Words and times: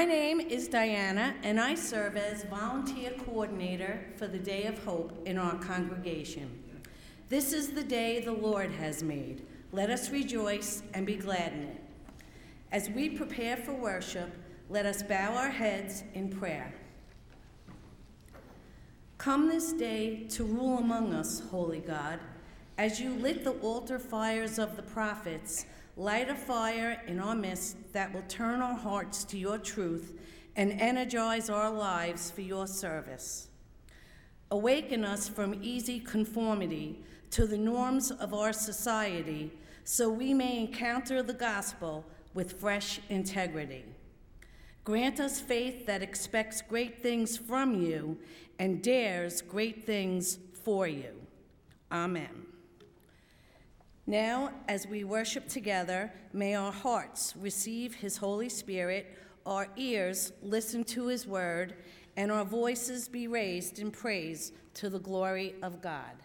My 0.00 0.06
name 0.06 0.40
is 0.40 0.66
Diana, 0.66 1.34
and 1.42 1.60
I 1.60 1.74
serve 1.74 2.16
as 2.16 2.44
volunteer 2.44 3.12
coordinator 3.26 4.02
for 4.16 4.28
the 4.28 4.38
Day 4.38 4.64
of 4.64 4.82
Hope 4.82 5.12
in 5.26 5.36
our 5.36 5.56
congregation. 5.56 6.58
This 7.28 7.52
is 7.52 7.72
the 7.72 7.84
day 7.84 8.20
the 8.20 8.32
Lord 8.32 8.70
has 8.70 9.02
made. 9.02 9.46
Let 9.72 9.90
us 9.90 10.08
rejoice 10.08 10.82
and 10.94 11.04
be 11.04 11.16
glad 11.16 11.52
in 11.52 11.64
it. 11.64 11.82
As 12.72 12.88
we 12.88 13.10
prepare 13.10 13.58
for 13.58 13.74
worship, 13.74 14.30
let 14.70 14.86
us 14.86 15.02
bow 15.02 15.34
our 15.34 15.50
heads 15.50 16.02
in 16.14 16.30
prayer. 16.30 16.72
Come 19.18 19.48
this 19.50 19.74
day 19.74 20.24
to 20.30 20.44
rule 20.44 20.78
among 20.78 21.12
us, 21.12 21.42
holy 21.50 21.80
God. 21.80 22.20
As 22.78 23.02
you 23.02 23.10
lit 23.16 23.44
the 23.44 23.52
altar 23.60 23.98
fires 23.98 24.58
of 24.58 24.76
the 24.76 24.82
prophets, 24.82 25.66
light 26.00 26.30
a 26.30 26.34
fire 26.34 27.02
in 27.06 27.20
our 27.20 27.34
midst 27.34 27.76
that 27.92 28.10
will 28.14 28.24
turn 28.26 28.62
our 28.62 28.74
hearts 28.74 29.22
to 29.22 29.36
your 29.36 29.58
truth 29.58 30.18
and 30.56 30.72
energize 30.80 31.50
our 31.50 31.70
lives 31.70 32.30
for 32.30 32.40
your 32.40 32.66
service. 32.66 33.48
Awaken 34.50 35.04
us 35.04 35.28
from 35.28 35.62
easy 35.62 36.00
conformity 36.00 36.98
to 37.30 37.46
the 37.46 37.58
norms 37.58 38.10
of 38.10 38.32
our 38.32 38.50
society 38.50 39.52
so 39.84 40.08
we 40.08 40.32
may 40.32 40.58
encounter 40.58 41.22
the 41.22 41.34
gospel 41.34 42.06
with 42.32 42.58
fresh 42.58 42.98
integrity. 43.10 43.84
Grant 44.84 45.20
us 45.20 45.38
faith 45.38 45.84
that 45.84 46.02
expects 46.02 46.62
great 46.62 47.02
things 47.02 47.36
from 47.36 47.74
you 47.74 48.16
and 48.58 48.82
dares 48.82 49.42
great 49.42 49.84
things 49.84 50.38
for 50.64 50.88
you. 50.88 51.12
Amen. 51.92 52.39
Now, 54.06 54.52
as 54.68 54.86
we 54.86 55.04
worship 55.04 55.48
together, 55.48 56.12
may 56.32 56.54
our 56.54 56.72
hearts 56.72 57.34
receive 57.36 57.94
His 57.94 58.16
Holy 58.16 58.48
Spirit, 58.48 59.16
our 59.46 59.68
ears 59.76 60.32
listen 60.42 60.84
to 60.84 61.06
His 61.06 61.26
word, 61.26 61.74
and 62.16 62.32
our 62.32 62.44
voices 62.44 63.08
be 63.08 63.28
raised 63.28 63.78
in 63.78 63.90
praise 63.90 64.52
to 64.74 64.90
the 64.90 64.98
glory 64.98 65.54
of 65.62 65.80
God. 65.80 66.19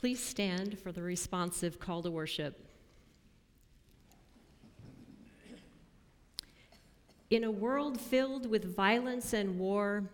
Please 0.00 0.18
stand 0.18 0.78
for 0.78 0.92
the 0.92 1.02
responsive 1.02 1.78
call 1.78 2.02
to 2.02 2.10
worship. 2.10 2.58
In 7.28 7.44
a 7.44 7.50
world 7.50 8.00
filled 8.00 8.48
with 8.48 8.74
violence 8.74 9.34
and 9.34 9.58
war, 9.58 10.04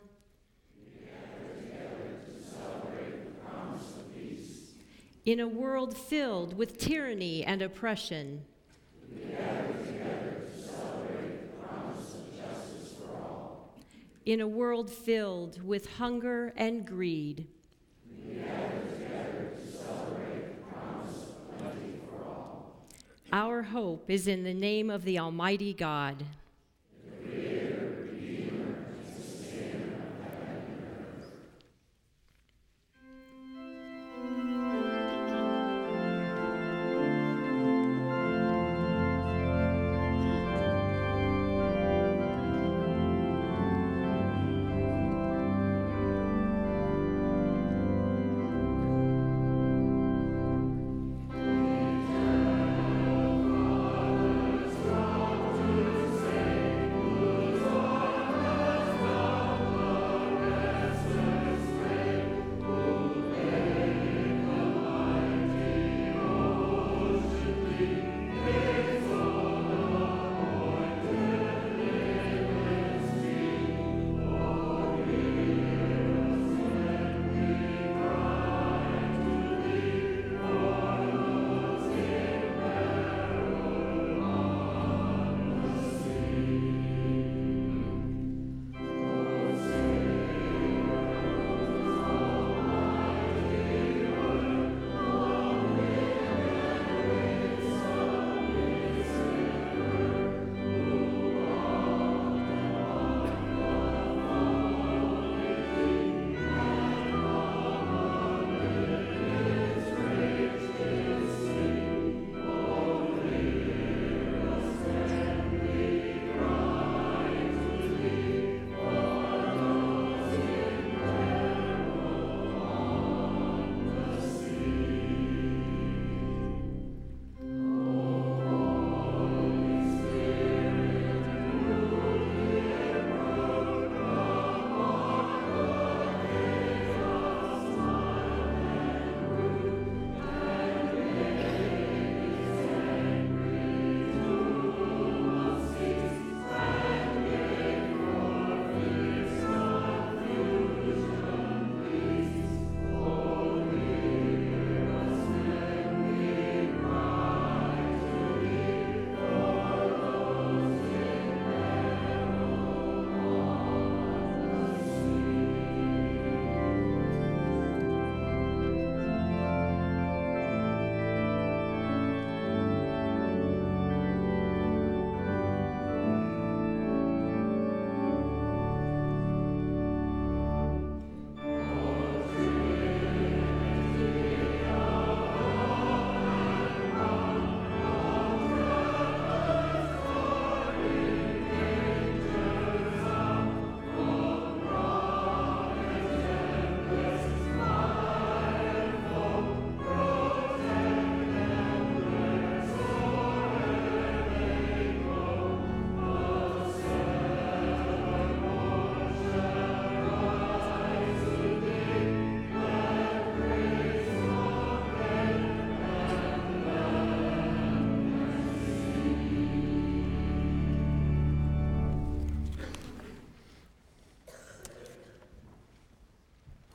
in 5.24 5.38
a 5.38 5.46
world 5.46 5.96
filled 5.96 6.58
with 6.58 6.78
tyranny 6.78 7.44
and 7.44 7.62
oppression, 7.62 8.44
in 14.24 14.40
a 14.40 14.48
world 14.48 14.90
filled 14.90 15.62
with 15.62 15.86
hunger 15.92 16.52
and 16.56 16.84
greed, 16.84 17.46
Our 23.36 23.60
hope 23.60 24.08
is 24.08 24.28
in 24.28 24.44
the 24.44 24.54
name 24.54 24.88
of 24.88 25.04
the 25.04 25.18
Almighty 25.18 25.74
God. 25.74 26.24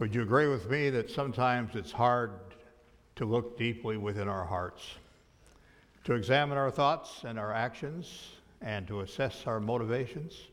Would 0.02 0.16
you 0.16 0.24
agree 0.24 0.48
with 0.48 0.68
me 0.68 0.90
that 0.90 1.12
sometimes 1.12 1.76
it's 1.76 1.92
hard 1.92 2.32
to 3.18 3.24
look 3.24 3.56
deeply 3.56 3.98
within 3.98 4.28
our 4.28 4.44
hearts, 4.44 4.96
to 6.06 6.16
examine 6.16 6.58
our 6.58 6.72
thoughts 6.72 7.24
and 7.24 7.38
our 7.38 7.54
actions, 7.54 8.32
and 8.62 8.88
to 8.88 9.02
assess 9.02 9.46
our 9.46 9.60
motivations? 9.60 10.48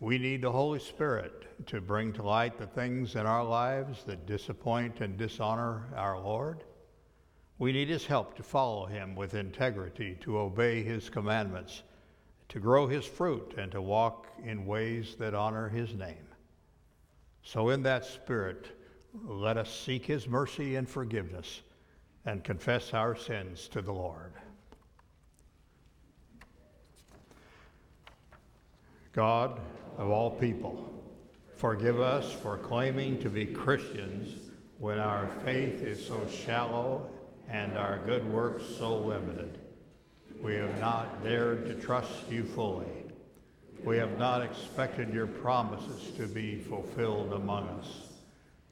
We 0.00 0.16
need 0.16 0.40
the 0.40 0.50
Holy 0.50 0.78
Spirit 0.78 1.66
to 1.66 1.82
bring 1.82 2.14
to 2.14 2.22
light 2.22 2.56
the 2.56 2.66
things 2.66 3.16
in 3.16 3.26
our 3.26 3.44
lives 3.44 4.02
that 4.04 4.24
disappoint 4.24 5.02
and 5.02 5.18
dishonor 5.18 5.82
our 5.94 6.18
Lord. 6.18 6.64
We 7.58 7.70
need 7.70 7.90
His 7.90 8.06
help 8.06 8.34
to 8.36 8.42
follow 8.42 8.86
Him 8.86 9.14
with 9.14 9.34
integrity, 9.34 10.16
to 10.22 10.38
obey 10.38 10.82
His 10.82 11.10
commandments, 11.10 11.82
to 12.48 12.60
grow 12.60 12.86
His 12.86 13.04
fruit, 13.04 13.56
and 13.58 13.70
to 13.72 13.82
walk 13.82 14.26
in 14.42 14.64
ways 14.64 15.16
that 15.16 15.34
honor 15.34 15.68
His 15.68 15.92
name. 15.92 16.31
So, 17.42 17.70
in 17.70 17.82
that 17.82 18.04
spirit, 18.04 18.68
let 19.24 19.56
us 19.56 19.72
seek 19.72 20.06
his 20.06 20.28
mercy 20.28 20.76
and 20.76 20.88
forgiveness 20.88 21.62
and 22.24 22.44
confess 22.44 22.94
our 22.94 23.16
sins 23.16 23.68
to 23.68 23.82
the 23.82 23.92
Lord. 23.92 24.32
God 29.12 29.60
of 29.98 30.08
all 30.08 30.30
people, 30.30 30.88
forgive 31.56 32.00
us 32.00 32.32
for 32.32 32.56
claiming 32.56 33.18
to 33.20 33.28
be 33.28 33.44
Christians 33.44 34.50
when 34.78 34.98
our 34.98 35.28
faith 35.44 35.82
is 35.82 36.04
so 36.04 36.26
shallow 36.28 37.10
and 37.48 37.76
our 37.76 37.98
good 38.06 38.26
works 38.32 38.64
so 38.78 38.96
limited. 38.98 39.58
We 40.40 40.54
have 40.54 40.80
not 40.80 41.22
dared 41.22 41.66
to 41.66 41.74
trust 41.74 42.30
you 42.30 42.44
fully. 42.44 43.01
We 43.84 43.96
have 43.96 44.16
not 44.16 44.42
expected 44.42 45.12
your 45.12 45.26
promises 45.26 46.12
to 46.16 46.28
be 46.28 46.58
fulfilled 46.58 47.32
among 47.32 47.68
us. 47.80 47.88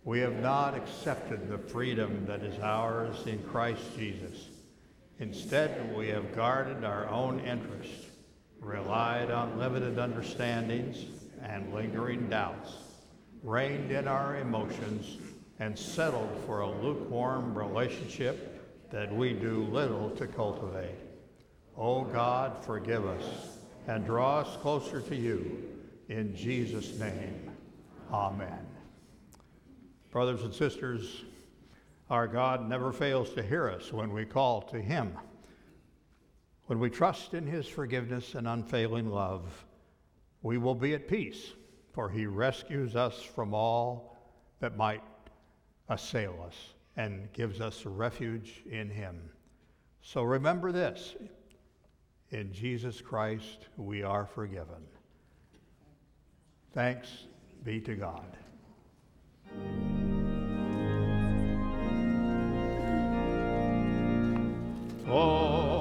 We 0.04 0.20
have 0.20 0.36
not 0.36 0.76
accepted 0.76 1.48
the 1.48 1.58
freedom 1.58 2.24
that 2.26 2.42
is 2.44 2.60
ours 2.60 3.26
in 3.26 3.42
Christ 3.42 3.82
Jesus. 3.98 4.46
Instead, 5.18 5.96
we 5.96 6.08
have 6.08 6.36
guarded 6.36 6.84
our 6.84 7.08
own 7.08 7.40
interests, 7.40 8.06
relied 8.60 9.32
on 9.32 9.58
limited 9.58 9.98
understandings 9.98 11.04
and 11.42 11.74
lingering 11.74 12.30
doubts, 12.30 12.72
reined 13.42 13.90
in 13.90 14.06
our 14.06 14.36
emotions, 14.36 15.18
and 15.58 15.76
settled 15.76 16.40
for 16.46 16.60
a 16.60 16.70
lukewarm 16.70 17.58
relationship 17.58 18.90
that 18.92 19.12
we 19.12 19.32
do 19.32 19.64
little 19.64 20.10
to 20.10 20.28
cultivate. 20.28 20.98
O 21.76 21.96
oh 21.96 22.04
God, 22.04 22.64
forgive 22.64 23.04
us 23.04 23.59
and 23.86 24.04
draw 24.04 24.40
us 24.40 24.56
closer 24.58 25.00
to 25.00 25.16
you. 25.16 25.62
In 26.08 26.34
Jesus' 26.34 26.98
name, 26.98 27.50
amen. 28.12 28.66
Brothers 30.10 30.42
and 30.42 30.52
sisters, 30.52 31.24
our 32.10 32.26
God 32.26 32.68
never 32.68 32.92
fails 32.92 33.32
to 33.34 33.42
hear 33.42 33.70
us 33.70 33.92
when 33.92 34.12
we 34.12 34.24
call 34.24 34.62
to 34.62 34.80
Him. 34.80 35.16
When 36.66 36.80
we 36.80 36.90
trust 36.90 37.34
in 37.34 37.46
His 37.46 37.66
forgiveness 37.66 38.34
and 38.34 38.48
unfailing 38.48 39.08
love, 39.08 39.64
we 40.42 40.58
will 40.58 40.74
be 40.74 40.94
at 40.94 41.06
peace, 41.06 41.52
for 41.92 42.08
He 42.08 42.26
rescues 42.26 42.96
us 42.96 43.22
from 43.22 43.54
all 43.54 44.16
that 44.58 44.76
might 44.76 45.02
assail 45.88 46.44
us 46.46 46.56
and 46.96 47.32
gives 47.32 47.60
us 47.60 47.86
refuge 47.86 48.62
in 48.68 48.90
Him. 48.90 49.16
So 50.02 50.22
remember 50.22 50.72
this 50.72 51.14
in 52.30 52.52
Jesus 52.52 53.00
Christ 53.00 53.66
we 53.76 54.02
are 54.02 54.26
forgiven. 54.26 54.86
Thanks 56.72 57.08
be 57.64 57.80
to 57.80 57.94
God. 57.94 58.36
Glory. 65.04 65.79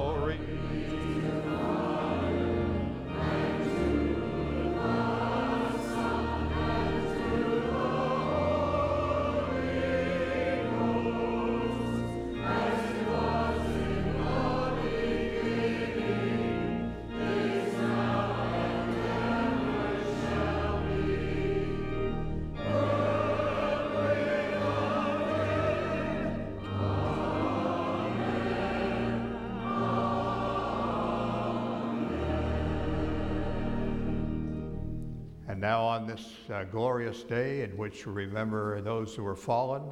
This 36.10 36.50
uh, 36.52 36.64
glorious 36.64 37.22
day 37.22 37.62
in 37.62 37.70
which 37.76 38.04
we 38.04 38.12
remember 38.12 38.80
those 38.80 39.14
who 39.14 39.22
were 39.22 39.36
fallen, 39.36 39.82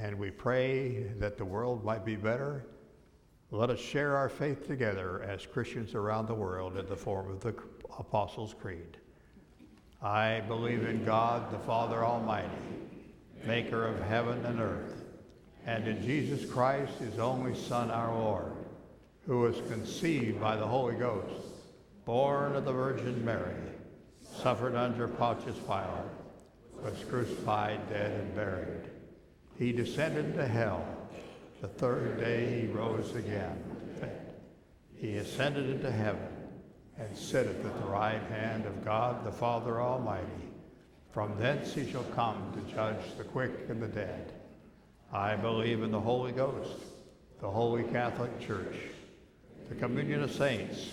and 0.00 0.16
we 0.16 0.30
pray 0.30 1.02
that 1.18 1.36
the 1.36 1.44
world 1.44 1.84
might 1.84 2.04
be 2.04 2.14
better, 2.14 2.64
let 3.50 3.68
us 3.68 3.80
share 3.80 4.16
our 4.16 4.28
faith 4.28 4.68
together 4.68 5.24
as 5.24 5.44
Christians 5.44 5.96
around 5.96 6.28
the 6.28 6.34
world 6.34 6.76
in 6.76 6.86
the 6.86 6.94
form 6.94 7.28
of 7.28 7.40
the 7.40 7.56
Apostles' 7.98 8.54
Creed. 8.54 8.98
I 10.00 10.42
believe 10.46 10.86
in 10.86 11.04
God, 11.04 11.50
the 11.50 11.58
Father 11.58 12.04
Almighty, 12.04 12.48
maker 13.44 13.84
of 13.84 14.00
heaven 14.02 14.44
and 14.46 14.60
earth, 14.60 15.02
and 15.66 15.88
in 15.88 16.02
Jesus 16.02 16.48
Christ, 16.48 16.92
his 17.00 17.18
only 17.18 17.56
Son, 17.56 17.90
our 17.90 18.14
Lord, 18.14 18.52
who 19.26 19.40
was 19.40 19.56
conceived 19.68 20.40
by 20.40 20.54
the 20.54 20.66
Holy 20.66 20.94
Ghost, 20.94 21.42
born 22.04 22.54
of 22.54 22.64
the 22.64 22.72
Virgin 22.72 23.24
Mary 23.24 23.65
suffered 24.42 24.74
under 24.74 25.08
Pontius 25.08 25.58
Pilate, 25.58 26.10
was 26.82 27.04
crucified, 27.08 27.88
dead, 27.88 28.12
and 28.12 28.34
buried. 28.34 28.90
He 29.58 29.72
descended 29.72 30.34
to 30.34 30.46
hell. 30.46 30.86
The 31.60 31.68
third 31.68 32.20
day 32.20 32.60
he 32.60 32.66
rose 32.66 33.14
again. 33.14 33.62
He 34.94 35.16
ascended 35.16 35.68
into 35.68 35.90
heaven 35.90 36.28
and 36.98 37.16
sitteth 37.16 37.64
at 37.64 37.80
the 37.80 37.86
right 37.86 38.22
hand 38.30 38.66
of 38.66 38.84
God 38.84 39.24
the 39.24 39.32
Father 39.32 39.80
Almighty. 39.80 40.26
From 41.12 41.38
thence 41.38 41.74
he 41.74 41.90
shall 41.90 42.04
come 42.14 42.52
to 42.54 42.74
judge 42.74 43.16
the 43.16 43.24
quick 43.24 43.52
and 43.68 43.82
the 43.82 43.88
dead. 43.88 44.32
I 45.12 45.36
believe 45.36 45.82
in 45.82 45.90
the 45.90 46.00
Holy 46.00 46.32
Ghost, 46.32 46.78
the 47.40 47.50
Holy 47.50 47.84
Catholic 47.84 48.38
Church, 48.40 48.76
the 49.68 49.74
communion 49.74 50.22
of 50.22 50.32
saints, 50.32 50.90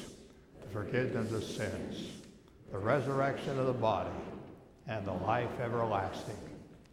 the 0.62 0.69
forgiveness 0.69 1.32
of 1.32 1.43
sins 1.43 2.12
the 2.73 2.79
resurrection 2.79 3.59
of 3.59 3.67
the 3.67 3.73
body, 3.73 4.09
and 4.88 5.05
the 5.05 5.13
life 5.13 5.59
everlasting. 5.62 6.36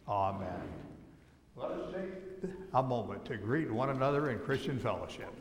Amen. 0.07 0.61
Let 1.55 1.71
us 1.71 1.91
take 1.91 2.51
a 2.75 2.83
moment 2.83 3.25
to 3.25 3.35
greet 3.35 3.69
one 3.69 3.89
another 3.89 4.29
in 4.29 4.37
Christian 4.39 4.77
fellowship. 4.77 5.33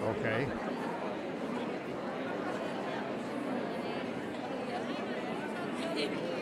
Okay. 0.00 0.46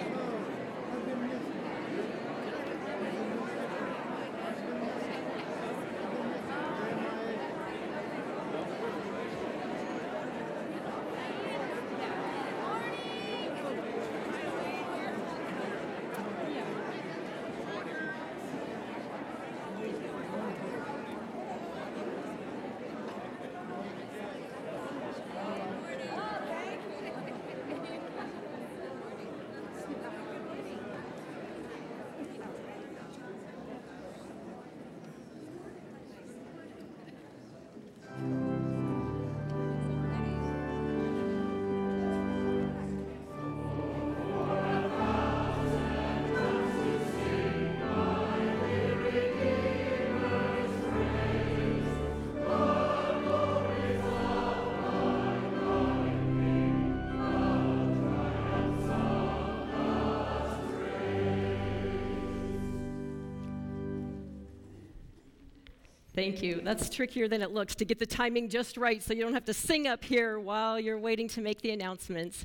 Thank 66.14 66.42
you. 66.42 66.60
That's 66.62 66.90
trickier 66.90 67.26
than 67.26 67.40
it 67.40 67.52
looks 67.52 67.74
to 67.76 67.86
get 67.86 67.98
the 67.98 68.04
timing 68.04 68.50
just 68.50 68.76
right 68.76 69.02
so 69.02 69.14
you 69.14 69.22
don't 69.22 69.32
have 69.32 69.46
to 69.46 69.54
sing 69.54 69.88
up 69.88 70.04
here 70.04 70.38
while 70.38 70.78
you're 70.78 70.98
waiting 70.98 71.26
to 71.28 71.40
make 71.40 71.62
the 71.62 71.70
announcements. 71.70 72.44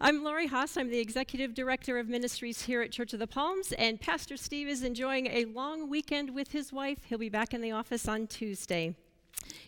I'm 0.00 0.22
Lori 0.22 0.46
Haas. 0.46 0.76
I'm 0.76 0.88
the 0.88 1.00
Executive 1.00 1.52
Director 1.52 1.98
of 1.98 2.08
Ministries 2.08 2.62
here 2.62 2.82
at 2.82 2.92
Church 2.92 3.12
of 3.12 3.18
the 3.18 3.26
Palms, 3.26 3.72
and 3.72 4.00
Pastor 4.00 4.36
Steve 4.36 4.68
is 4.68 4.84
enjoying 4.84 5.26
a 5.26 5.46
long 5.46 5.90
weekend 5.90 6.32
with 6.32 6.52
his 6.52 6.72
wife. 6.72 6.98
He'll 7.06 7.18
be 7.18 7.28
back 7.28 7.52
in 7.52 7.60
the 7.60 7.72
office 7.72 8.06
on 8.06 8.28
Tuesday. 8.28 8.94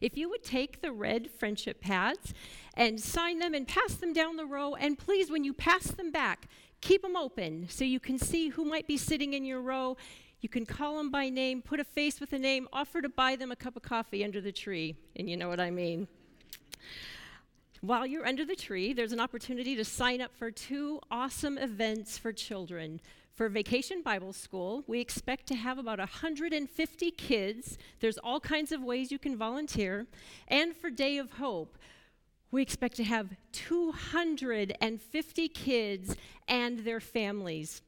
If 0.00 0.16
you 0.16 0.28
would 0.30 0.44
take 0.44 0.80
the 0.80 0.92
red 0.92 1.28
friendship 1.28 1.80
pads 1.80 2.32
and 2.74 3.00
sign 3.00 3.40
them 3.40 3.52
and 3.52 3.66
pass 3.66 3.94
them 3.94 4.12
down 4.12 4.36
the 4.36 4.46
row, 4.46 4.76
and 4.76 4.96
please, 4.96 5.28
when 5.28 5.42
you 5.42 5.52
pass 5.52 5.88
them 5.88 6.12
back, 6.12 6.46
keep 6.80 7.02
them 7.02 7.16
open 7.16 7.66
so 7.68 7.84
you 7.84 7.98
can 7.98 8.16
see 8.16 8.50
who 8.50 8.64
might 8.64 8.86
be 8.86 8.96
sitting 8.96 9.32
in 9.32 9.44
your 9.44 9.60
row 9.60 9.96
you 10.40 10.48
can 10.48 10.64
call 10.66 10.96
them 10.96 11.10
by 11.10 11.28
name, 11.28 11.62
put 11.62 11.80
a 11.80 11.84
face 11.84 12.20
with 12.20 12.32
a 12.32 12.38
name, 12.38 12.68
offer 12.72 13.02
to 13.02 13.08
buy 13.08 13.36
them 13.36 13.50
a 13.50 13.56
cup 13.56 13.76
of 13.76 13.82
coffee 13.82 14.24
under 14.24 14.40
the 14.40 14.52
tree, 14.52 14.96
and 15.16 15.28
you 15.28 15.36
know 15.36 15.48
what 15.48 15.60
I 15.60 15.70
mean. 15.70 16.06
While 17.80 18.06
you're 18.06 18.26
under 18.26 18.44
the 18.44 18.56
tree, 18.56 18.92
there's 18.92 19.12
an 19.12 19.20
opportunity 19.20 19.76
to 19.76 19.84
sign 19.84 20.20
up 20.20 20.34
for 20.34 20.50
two 20.50 21.00
awesome 21.10 21.58
events 21.58 22.18
for 22.18 22.32
children. 22.32 23.00
For 23.34 23.48
Vacation 23.48 24.02
Bible 24.02 24.32
School, 24.32 24.82
we 24.88 24.98
expect 24.98 25.46
to 25.46 25.54
have 25.54 25.78
about 25.78 26.00
150 26.00 27.10
kids. 27.12 27.78
There's 28.00 28.18
all 28.18 28.40
kinds 28.40 28.72
of 28.72 28.82
ways 28.82 29.12
you 29.12 29.18
can 29.20 29.36
volunteer. 29.36 30.08
And 30.48 30.76
for 30.76 30.90
Day 30.90 31.18
of 31.18 31.30
Hope, 31.34 31.78
we 32.50 32.62
expect 32.62 32.96
to 32.96 33.04
have 33.04 33.36
250 33.52 35.48
kids 35.50 36.16
and 36.48 36.80
their 36.80 36.98
families. 36.98 37.82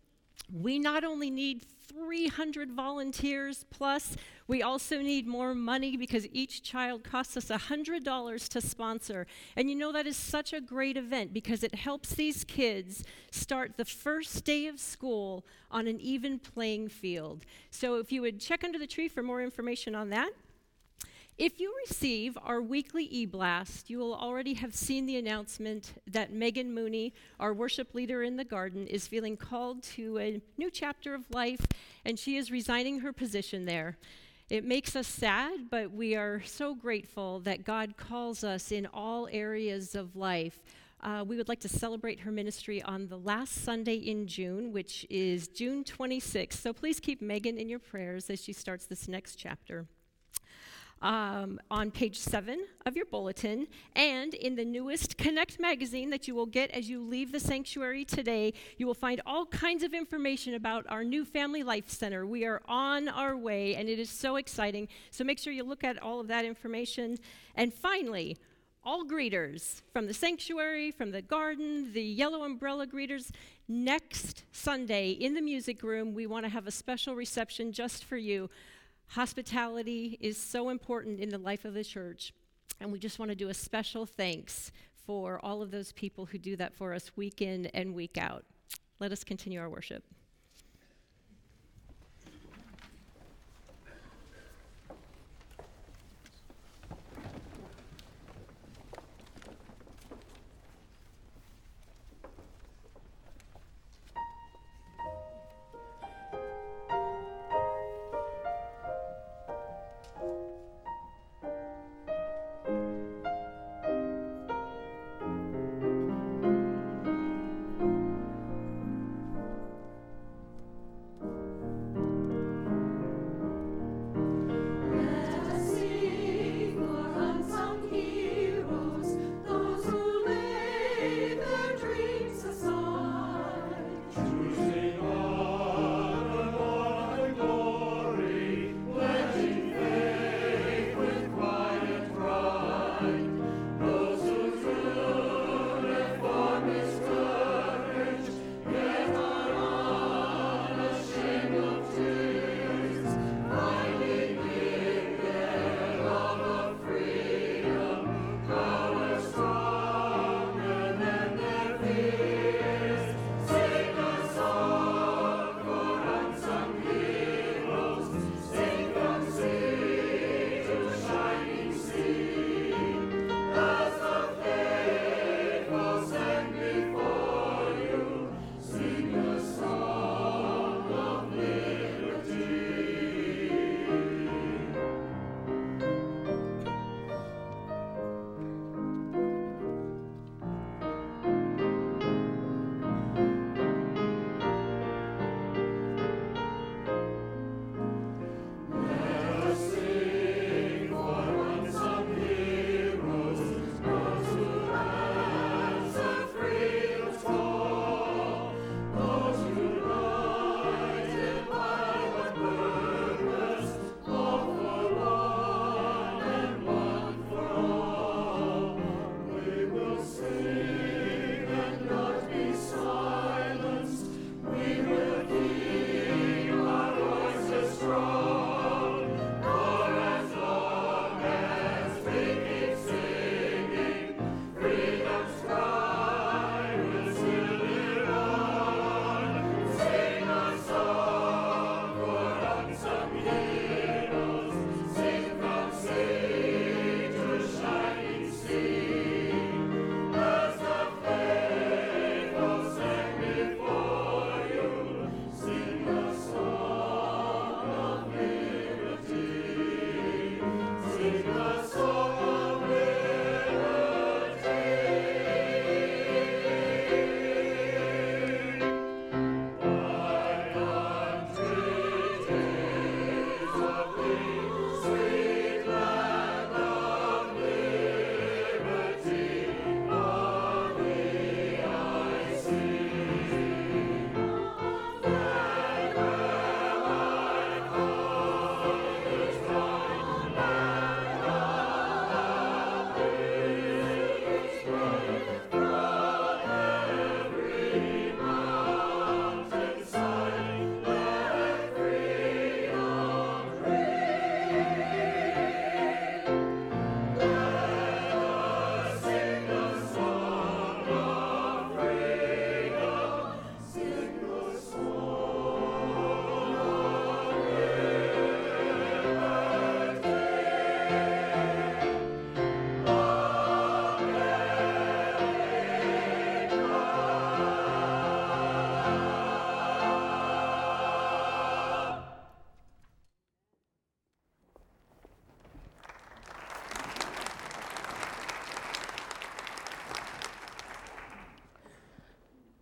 We 0.53 0.79
not 0.79 1.03
only 1.03 1.31
need 1.31 1.67
300 1.91 2.71
volunteers 2.73 3.65
plus, 3.71 4.17
we 4.47 4.63
also 4.63 5.01
need 5.01 5.27
more 5.27 5.55
money 5.55 5.97
because 5.97 6.27
each 6.33 6.63
child 6.63 7.05
costs 7.05 7.37
us 7.37 7.49
$100 7.49 8.49
to 8.49 8.61
sponsor. 8.61 9.27
And 9.57 9.69
you 9.69 9.77
know, 9.77 9.93
that 9.93 10.07
is 10.07 10.17
such 10.17 10.53
a 10.53 10.61
great 10.61 10.97
event 10.97 11.33
because 11.33 11.63
it 11.63 11.75
helps 11.75 12.15
these 12.15 12.45
kids 12.45 13.05
start 13.31 13.77
the 13.77 13.85
first 13.85 14.45
day 14.45 14.67
of 14.67 14.81
school 14.81 15.45
on 15.71 15.87
an 15.87 16.01
even 16.01 16.39
playing 16.39 16.89
field. 16.89 17.45
So 17.71 17.97
if 17.97 18.11
you 18.13 18.23
would 18.23 18.41
check 18.41 18.65
under 18.65 18.79
the 18.79 18.87
tree 18.87 19.09
for 19.09 19.23
more 19.23 19.43
information 19.43 19.95
on 19.95 20.11
that. 20.11 20.31
If 21.41 21.59
you 21.59 21.75
receive 21.87 22.37
our 22.45 22.61
weekly 22.61 23.05
e 23.05 23.25
blast, 23.25 23.89
you 23.89 23.99
will 23.99 24.15
already 24.15 24.53
have 24.53 24.75
seen 24.75 25.07
the 25.07 25.17
announcement 25.17 25.95
that 26.07 26.35
Megan 26.35 26.75
Mooney, 26.75 27.15
our 27.39 27.55
worship 27.55 27.95
leader 27.95 28.23
in 28.23 28.37
the 28.37 28.45
garden, 28.45 28.87
is 28.87 29.07
feeling 29.07 29.39
called 29.39 29.83
to 29.85 30.19
a 30.19 30.43
new 30.59 30.71
chapter 30.71 31.15
of 31.15 31.23
life, 31.31 31.65
and 32.05 32.19
she 32.19 32.37
is 32.37 32.51
resigning 32.51 33.01
her 33.01 33.15
position 33.15 33.65
there. 33.65 33.97
It 34.51 34.67
makes 34.67 34.95
us 34.95 35.07
sad, 35.07 35.71
but 35.71 35.91
we 35.91 36.15
are 36.15 36.43
so 36.45 36.75
grateful 36.75 37.41
that 37.41 37.65
God 37.65 37.97
calls 37.97 38.45
us 38.45 38.71
in 38.71 38.87
all 38.93 39.27
areas 39.33 39.95
of 39.95 40.17
life. 40.17 40.61
Uh, 41.03 41.25
we 41.27 41.39
would 41.39 41.49
like 41.49 41.61
to 41.61 41.71
celebrate 41.71 42.21
her 42.21 42.31
ministry 42.31 42.83
on 42.83 43.09
the 43.09 43.17
last 43.17 43.65
Sunday 43.65 43.95
in 43.95 44.27
June, 44.27 44.73
which 44.73 45.07
is 45.09 45.49
June 45.49 45.85
26th. 45.85 46.61
So 46.61 46.75
please 46.75 47.01
keep 47.01 47.23
Megan 47.23 47.57
in 47.57 47.71
your 47.71 47.79
prayers 47.79 48.29
as 48.29 48.45
she 48.45 48.53
starts 48.53 48.85
this 48.85 49.09
next 49.09 49.37
chapter 49.37 49.87
um, 51.03 51.59
on 51.71 51.91
page 51.91 52.19
seven 52.19 52.67
of 52.85 52.97
your 52.97 53.07
bulletin, 53.07 53.67
and 53.97 54.35
in 54.35 54.55
the 54.55 54.65
newest 54.65 55.17
Connect 55.17 55.59
magazine 55.59 56.11
that 56.11 56.29
you 56.29 56.35
will 56.35 56.47
get 56.47 56.71
as 56.73 56.89
you 56.89 57.03
leave 57.03 57.33
the 57.33 57.41
sanctuary 57.41 58.05
today, 58.05 58.53
you 58.77 58.87
will 58.87 58.95
find 58.95 59.21
all 59.25 59.47
kinds 59.47 59.83
of 59.83 59.95
information 59.95 60.55
about 60.55 60.85
our 60.89 61.03
new 61.03 61.25
Family 61.25 61.63
Life 61.63 61.89
Center. 61.89 62.27
We 62.27 62.45
are 62.45 62.61
on 62.67 63.09
our 63.09 63.37
way, 63.37 63.75
and 63.77 63.89
it 63.89 63.99
is 63.99 64.11
so 64.11 64.37
exciting. 64.37 64.89
So 65.11 65.25
make 65.25 65.39
sure 65.39 65.53
you 65.53 65.65
look 65.65 65.85
at 65.85 66.03
all 66.03 66.21
of 66.21 66.29
that 66.29 66.45
information. 66.45 67.17
And 67.55 67.73
finally, 67.73 68.37
all 68.83 69.05
greeters 69.05 69.83
from 69.93 70.07
the 70.07 70.15
sanctuary, 70.15 70.91
from 70.91 71.11
the 71.11 71.23
garden, 71.23 71.93
the 71.93 72.03
yellow 72.03 72.45
umbrella 72.45 72.87
greeters. 72.87 73.31
Next 73.69 74.45
Sunday 74.53 75.11
in 75.11 75.35
the 75.35 75.41
music 75.41 75.83
room, 75.83 76.15
we 76.15 76.27
want 76.27 76.45
to 76.45 76.51
have 76.51 76.67
a 76.67 76.71
special 76.71 77.15
reception 77.15 77.73
just 77.73 78.05
for 78.05 78.17
you. 78.17 78.51
Hospitality 79.11 80.17
is 80.21 80.39
so 80.39 80.69
important 80.69 81.19
in 81.19 81.31
the 81.31 81.39
life 81.39 81.65
of 81.65 81.75
the 81.75 81.83
church, 81.83 82.33
and 82.79 82.93
we 82.93 82.99
just 83.01 83.19
want 83.19 83.29
to 83.29 83.35
do 83.35 83.49
a 83.49 83.55
special 83.55 84.07
thanks 84.07 84.71
for 85.05 85.45
all 85.45 85.63
of 85.63 85.73
those 85.73 85.91
people 85.91 86.27
who 86.27 86.39
do 86.39 86.55
that 86.55 86.73
for 86.73 86.95
us 86.95 87.17
week 87.17 87.43
in 87.43 87.67
and 87.67 87.93
week 87.93 88.17
out. 88.17 88.45
Let 89.01 89.11
us 89.11 89.25
continue 89.25 89.59
our 89.59 89.69
worship. 89.69 90.05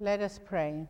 Let 0.09 0.23
us 0.23 0.41
pray. 0.43 0.87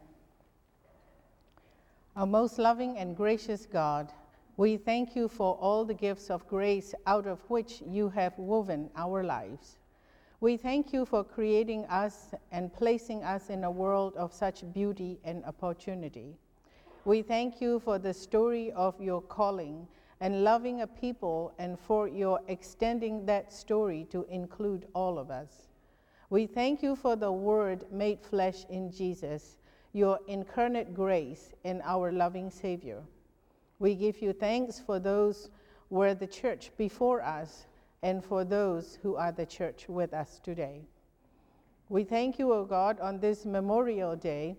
Our 2.14 2.24
most 2.24 2.56
loving 2.56 2.98
and 2.98 3.16
gracious 3.16 3.66
God, 3.66 4.12
we 4.56 4.76
thank 4.76 5.16
you 5.16 5.26
for 5.26 5.56
all 5.56 5.84
the 5.84 5.92
gifts 5.92 6.30
of 6.30 6.46
grace 6.46 6.94
out 7.04 7.26
of 7.26 7.40
which 7.50 7.82
you 7.84 8.10
have 8.10 8.38
woven 8.38 8.90
our 8.94 9.24
lives. 9.24 9.78
We 10.40 10.56
thank 10.56 10.92
you 10.92 11.04
for 11.04 11.24
creating 11.24 11.84
us 11.86 12.30
and 12.52 12.72
placing 12.72 13.24
us 13.24 13.50
in 13.50 13.64
a 13.64 13.70
world 13.72 14.14
of 14.14 14.32
such 14.32 14.62
beauty 14.72 15.18
and 15.24 15.44
opportunity. 15.46 16.36
We 17.04 17.22
thank 17.22 17.60
you 17.60 17.80
for 17.80 17.98
the 17.98 18.14
story 18.14 18.70
of 18.70 19.00
your 19.00 19.22
calling 19.22 19.88
and 20.20 20.44
loving 20.44 20.82
a 20.82 20.86
people 20.86 21.54
and 21.58 21.76
for 21.76 22.06
your 22.06 22.38
extending 22.46 23.26
that 23.26 23.52
story 23.52 24.06
to 24.10 24.24
include 24.30 24.86
all 24.94 25.18
of 25.18 25.32
us. 25.32 25.67
We 26.30 26.46
thank 26.46 26.82
you 26.82 26.94
for 26.94 27.16
the 27.16 27.32
Word 27.32 27.86
made 27.90 28.20
flesh 28.20 28.66
in 28.68 28.92
Jesus, 28.92 29.58
your 29.94 30.20
incarnate 30.28 30.92
grace 30.92 31.52
and 31.64 31.80
our 31.84 32.12
loving 32.12 32.50
Savior. 32.50 33.02
We 33.78 33.94
give 33.94 34.20
you 34.20 34.34
thanks 34.34 34.78
for 34.78 34.98
those 34.98 35.48
were 35.88 36.14
the 36.14 36.26
church 36.26 36.70
before 36.76 37.22
us 37.22 37.66
and 38.02 38.22
for 38.22 38.44
those 38.44 38.98
who 39.02 39.16
are 39.16 39.32
the 39.32 39.46
church 39.46 39.88
with 39.88 40.12
us 40.12 40.38
today. 40.44 40.82
We 41.88 42.04
thank 42.04 42.38
you, 42.38 42.52
O 42.52 42.66
God, 42.66 43.00
on 43.00 43.20
this 43.20 43.46
Memorial 43.46 44.14
Day 44.14 44.56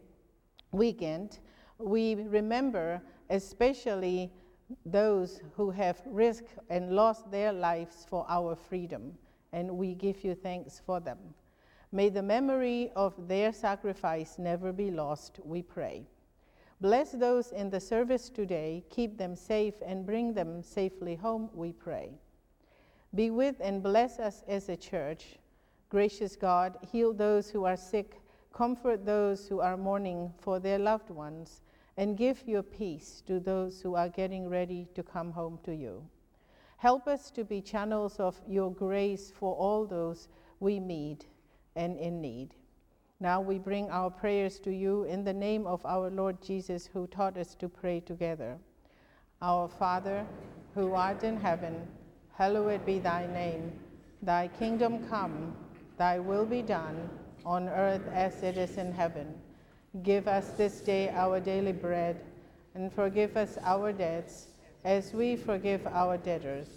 weekend. 0.71 1.38
We 1.77 2.15
remember 2.15 2.99
especially 3.29 4.32
those 4.88 5.39
who 5.55 5.69
have 5.69 6.01
risked 6.08 6.55
and 6.71 6.93
lost 6.93 7.29
their 7.29 7.53
lives 7.53 8.08
for 8.10 8.25
our 8.27 8.55
freedom, 8.55 9.13
and 9.53 9.77
we 9.77 9.93
give 9.93 10.23
you 10.23 10.34
thanks 10.34 10.82
for 10.84 10.99
them. 10.99 11.19
May 11.91 12.10
the 12.10 12.21
memory 12.21 12.91
of 12.95 13.28
their 13.28 13.52
sacrifice 13.52 14.38
never 14.38 14.71
be 14.71 14.91
lost, 14.91 15.39
we 15.43 15.63
pray. 15.63 16.06
Bless 16.80 17.12
those 17.13 17.52
in 17.52 17.71
the 17.71 17.80
service 17.80 18.30
today, 18.30 18.84
keep 18.91 19.17
them 19.17 19.36
safe, 19.36 19.73
and 19.84 20.06
bring 20.06 20.34
them 20.34 20.62
safely 20.62 21.15
home, 21.15 21.49
we 21.54 21.73
pray. 21.73 22.12
Be 23.15 23.32
with 23.32 23.56
and 23.60 23.82
bless 23.82 24.19
us 24.19 24.43
as 24.47 24.69
a 24.69 24.78
church. 24.78 25.39
Gracious 25.89 26.36
God, 26.36 26.78
heal 26.91 27.12
those 27.12 27.49
who 27.49 27.65
are 27.65 27.75
sick, 27.75 28.21
comfort 28.54 29.04
those 29.04 29.47
who 29.47 29.60
are 29.60 29.75
mourning 29.75 30.32
for 30.38 30.60
their 30.60 30.78
loved 30.78 31.10
ones, 31.10 31.62
and 31.97 32.15
give 32.15 32.47
your 32.47 32.62
peace 32.62 33.23
to 33.25 33.39
those 33.39 33.82
who 33.82 33.95
are 33.95 34.10
getting 34.10 34.47
ready 34.47 34.88
to 34.93 35.02
come 35.02 35.32
home 35.32 35.58
to 35.63 35.75
you. 35.75 36.08
Help 36.78 37.08
us 37.08 37.32
to 37.32 37.43
be 37.43 37.62
channels 37.62 38.19
of 38.19 38.39
your 38.47 38.71
grace 38.71 39.32
for 39.32 39.56
all 39.56 39.88
those 39.88 40.28
we 40.60 40.80
meet 40.80 41.25
and 41.80 41.98
in 41.98 42.20
need. 42.22 42.50
Now 43.22 43.39
we 43.39 43.58
bring 43.58 43.89
our 43.89 44.10
prayers 44.10 44.60
to 44.60 44.72
you 44.72 45.06
in 45.06 45.24
the 45.24 45.34
name 45.34 45.65
of 45.65 45.86
our 45.86 46.10
Lord 46.10 46.42
Jesus, 46.42 46.89
who 46.94 47.08
taught 47.08 47.38
us 47.38 47.56
to 47.56 47.70
pray 47.70 48.02
together. 48.02 48.58
Our 49.42 49.70
Father, 49.70 50.26
who 50.76 50.94
art 50.94 51.24
in 51.24 51.38
heaven, 51.38 51.88
hallowed 52.34 52.86
be 52.86 53.00
thy 53.00 53.28
name. 53.28 53.72
Thy 54.22 54.50
kingdom 54.60 55.08
come, 55.08 55.56
thy 55.98 56.20
will 56.20 56.46
be 56.46 56.62
done, 56.62 57.10
on 57.46 57.70
earth 57.70 58.06
as 58.13 58.44
it 58.44 58.58
is 58.58 58.78
in 58.78 58.92
heaven. 58.92 59.34
Give 60.04 60.28
us 60.28 60.50
this 60.52 60.82
day 60.82 61.10
our 61.10 61.39
daily 61.39 61.72
bread, 61.72 62.20
and 62.76 62.92
forgive 62.92 63.38
us 63.38 63.58
our 63.63 63.94
debts, 63.94 64.48
as 64.84 65.13
we 65.13 65.38
forgive 65.38 65.88
our 65.88 66.18
debtors. 66.18 66.68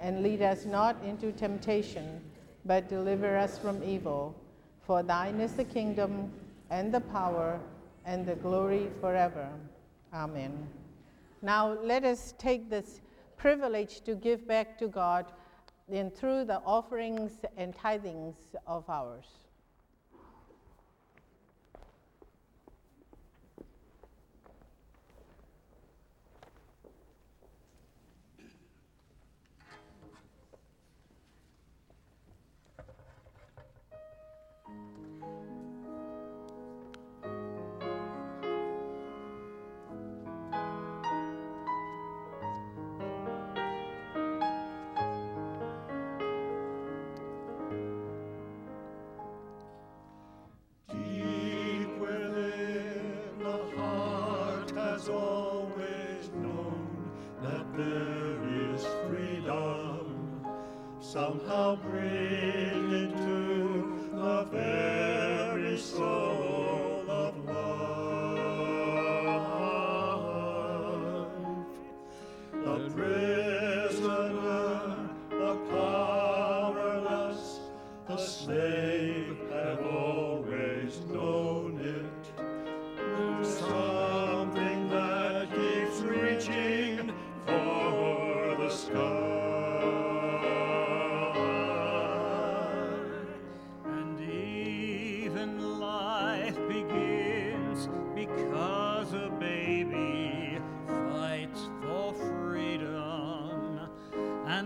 And 0.00 0.22
lead 0.22 0.42
us 0.42 0.64
not 0.64 0.96
into 1.04 1.32
temptation, 1.32 2.20
but 2.66 2.88
deliver 2.88 3.36
us 3.36 3.58
from 3.58 3.82
evil. 3.82 4.34
For 4.82 5.02
thine 5.02 5.40
is 5.40 5.52
the 5.52 5.64
kingdom, 5.64 6.32
and 6.70 6.92
the 6.92 7.00
power, 7.00 7.60
and 8.04 8.26
the 8.26 8.34
glory 8.36 8.88
forever. 9.00 9.48
Amen. 10.12 10.66
Now 11.42 11.72
let 11.72 12.04
us 12.04 12.34
take 12.38 12.68
this 12.68 13.00
privilege 13.36 14.00
to 14.02 14.14
give 14.14 14.46
back 14.46 14.78
to 14.78 14.88
God 14.88 15.26
in 15.88 16.10
through 16.10 16.44
the 16.44 16.60
offerings 16.64 17.32
and 17.56 17.74
tithings 17.76 18.34
of 18.66 18.88
ours. 18.88 19.45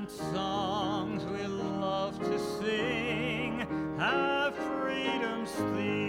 And 0.00 0.10
songs 0.10 1.26
we 1.26 1.46
love 1.46 2.18
to 2.20 2.38
sing 2.38 3.66
have 3.98 4.54
freedom's 4.54 5.50
theme. 5.50 5.99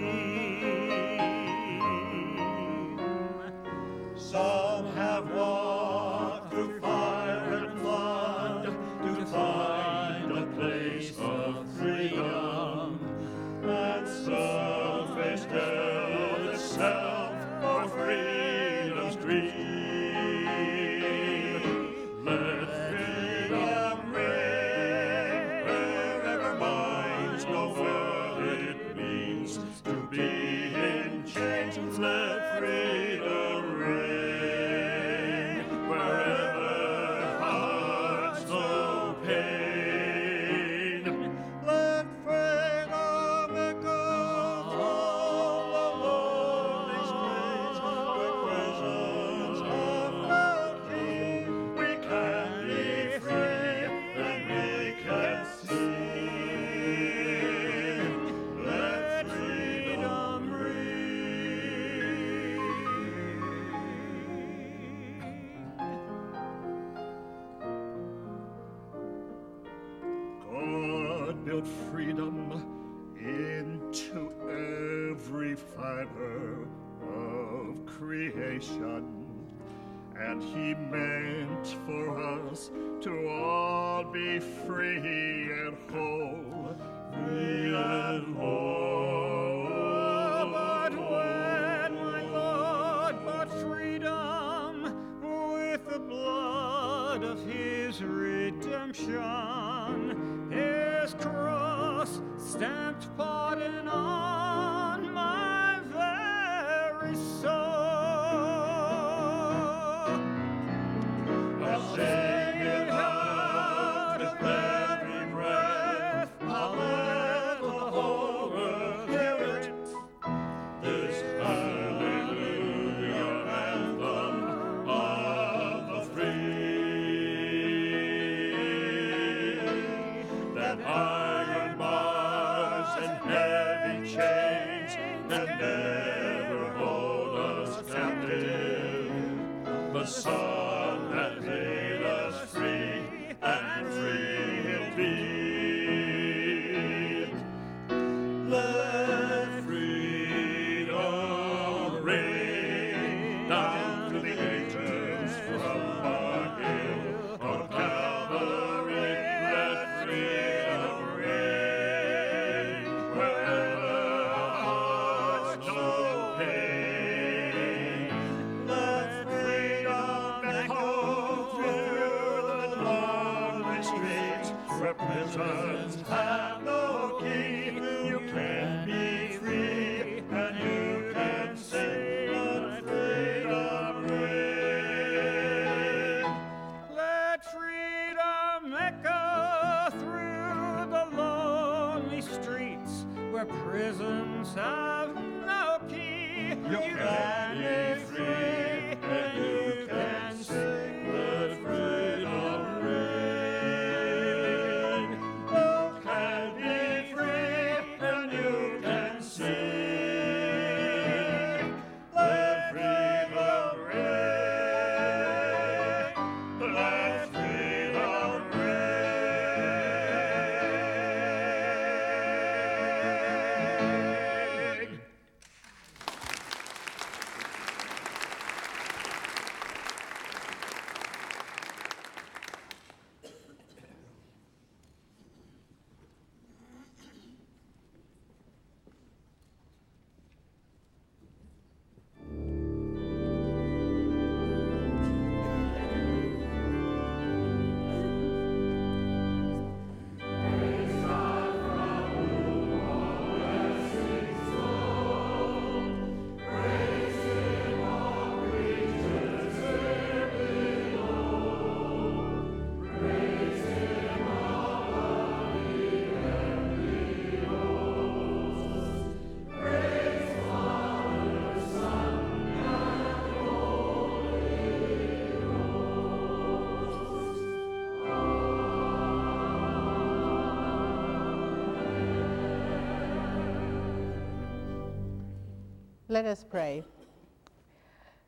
Let 286.11 286.25
us 286.25 286.43
pray. 286.43 286.83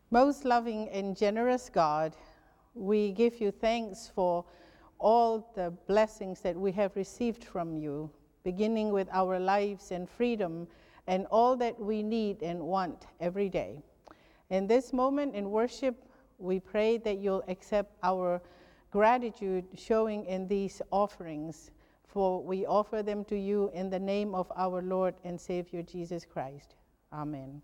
Most 0.09 0.45
loving 0.45 0.87
and 0.87 1.17
generous 1.17 1.69
God, 1.69 2.15
we 2.75 3.11
give 3.11 3.41
you 3.41 3.51
thanks 3.51 4.09
for 4.15 4.45
all 4.99 5.51
the 5.53 5.71
blessings 5.85 6.39
that 6.43 6.55
we 6.55 6.71
have 6.71 6.95
received 6.95 7.43
from 7.43 7.75
you, 7.75 8.09
beginning 8.45 8.93
with 8.93 9.09
our 9.11 9.37
lives 9.37 9.91
and 9.91 10.09
freedom 10.09 10.65
and 11.07 11.25
all 11.25 11.57
that 11.57 11.77
we 11.77 12.03
need 12.03 12.41
and 12.41 12.61
want 12.61 13.07
every 13.19 13.49
day. 13.49 13.83
In 14.49 14.65
this 14.65 14.93
moment 14.93 15.35
in 15.35 15.51
worship, 15.51 16.05
we 16.37 16.61
pray 16.61 16.97
that 16.99 17.17
you'll 17.17 17.43
accept 17.49 17.97
our 18.01 18.41
gratitude 18.91 19.65
showing 19.75 20.23
in 20.23 20.47
these 20.47 20.81
offerings, 20.89 21.71
for 22.07 22.41
we 22.41 22.65
offer 22.65 23.03
them 23.03 23.25
to 23.25 23.37
you 23.37 23.69
in 23.73 23.89
the 23.89 23.99
name 23.99 24.33
of 24.33 24.49
our 24.55 24.81
Lord 24.81 25.15
and 25.25 25.37
Savior 25.37 25.81
Jesus 25.81 26.23
Christ. 26.23 26.75
Amen. 27.11 27.61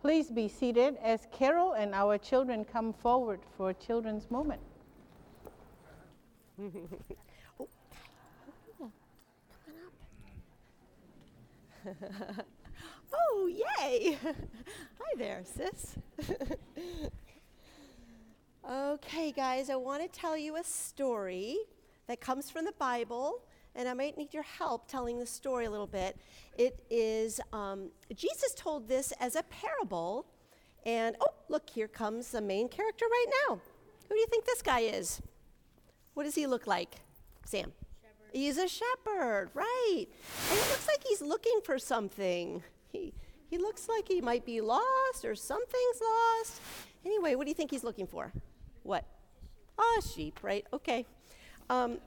Please 0.00 0.30
be 0.30 0.48
seated 0.48 0.96
as 1.02 1.26
Carol 1.32 1.72
and 1.72 1.94
our 1.94 2.18
children 2.18 2.64
come 2.64 2.92
forward 2.92 3.40
for 3.56 3.72
Children's 3.72 4.30
Moment. 4.30 4.60
Oh, 13.12 13.46
yay! 13.46 14.18
Hi 14.24 15.12
there, 15.16 15.42
sis. 15.44 15.96
okay, 18.70 19.32
guys, 19.32 19.70
I 19.70 19.76
want 19.76 20.02
to 20.02 20.08
tell 20.08 20.36
you 20.36 20.56
a 20.56 20.64
story 20.64 21.56
that 22.06 22.20
comes 22.20 22.50
from 22.50 22.64
the 22.64 22.72
Bible, 22.78 23.42
and 23.78 23.88
I 23.88 23.94
might 23.94 24.18
need 24.18 24.34
your 24.34 24.42
help 24.42 24.88
telling 24.88 25.20
the 25.20 25.24
story 25.24 25.66
a 25.66 25.70
little 25.70 25.86
bit. 25.86 26.18
It 26.58 26.84
is, 26.90 27.40
um, 27.52 27.90
Jesus 28.14 28.52
told 28.54 28.88
this 28.88 29.12
as 29.20 29.36
a 29.36 29.44
parable, 29.44 30.26
and 30.84 31.14
oh, 31.20 31.32
look, 31.48 31.70
here 31.70 31.86
comes 31.86 32.32
the 32.32 32.40
main 32.40 32.68
character 32.68 33.06
right 33.08 33.26
now. 33.48 33.60
Who 34.08 34.14
do 34.16 34.20
you 34.20 34.26
think 34.26 34.44
this 34.44 34.62
guy 34.62 34.80
is? 34.80 35.22
What 36.14 36.24
does 36.24 36.34
he 36.34 36.48
look 36.48 36.66
like? 36.66 36.96
Sam. 37.44 37.72
He's 38.32 38.58
a 38.58 38.66
shepherd, 38.66 39.50
right. 39.54 40.06
And 40.50 40.58
it 40.58 40.68
looks 40.70 40.88
like 40.88 41.04
he's 41.06 41.22
looking 41.22 41.60
for 41.62 41.78
something. 41.78 42.64
He, 42.92 43.14
he 43.48 43.58
looks 43.58 43.88
like 43.88 44.08
he 44.08 44.20
might 44.20 44.44
be 44.44 44.60
lost 44.60 45.24
or 45.24 45.36
something's 45.36 46.00
lost. 46.02 46.60
Anyway, 47.06 47.36
what 47.36 47.44
do 47.44 47.50
you 47.50 47.54
think 47.54 47.70
he's 47.70 47.84
looking 47.84 48.08
for? 48.08 48.32
What? 48.82 49.04
Ah, 49.78 50.00
sheep, 50.00 50.40
right? 50.42 50.66
Okay. 50.72 51.06
Um, 51.70 51.98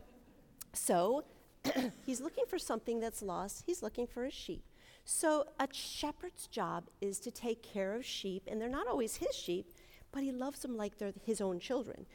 so 0.73 1.23
he's 2.05 2.21
looking 2.21 2.45
for 2.47 2.59
something 2.59 2.99
that's 2.99 3.21
lost. 3.21 3.63
He's 3.65 3.81
looking 3.83 4.07
for 4.07 4.25
a 4.25 4.31
sheep. 4.31 4.63
So, 5.03 5.45
a 5.59 5.67
shepherd's 5.71 6.47
job 6.47 6.85
is 7.01 7.19
to 7.21 7.31
take 7.31 7.63
care 7.63 7.95
of 7.95 8.05
sheep, 8.05 8.43
and 8.47 8.61
they're 8.61 8.69
not 8.69 8.87
always 8.87 9.15
his 9.15 9.35
sheep, 9.35 9.73
but 10.11 10.23
he 10.23 10.31
loves 10.31 10.61
them 10.61 10.77
like 10.77 10.97
they're 10.97 11.13
his 11.25 11.41
own 11.41 11.59
children. 11.59 12.05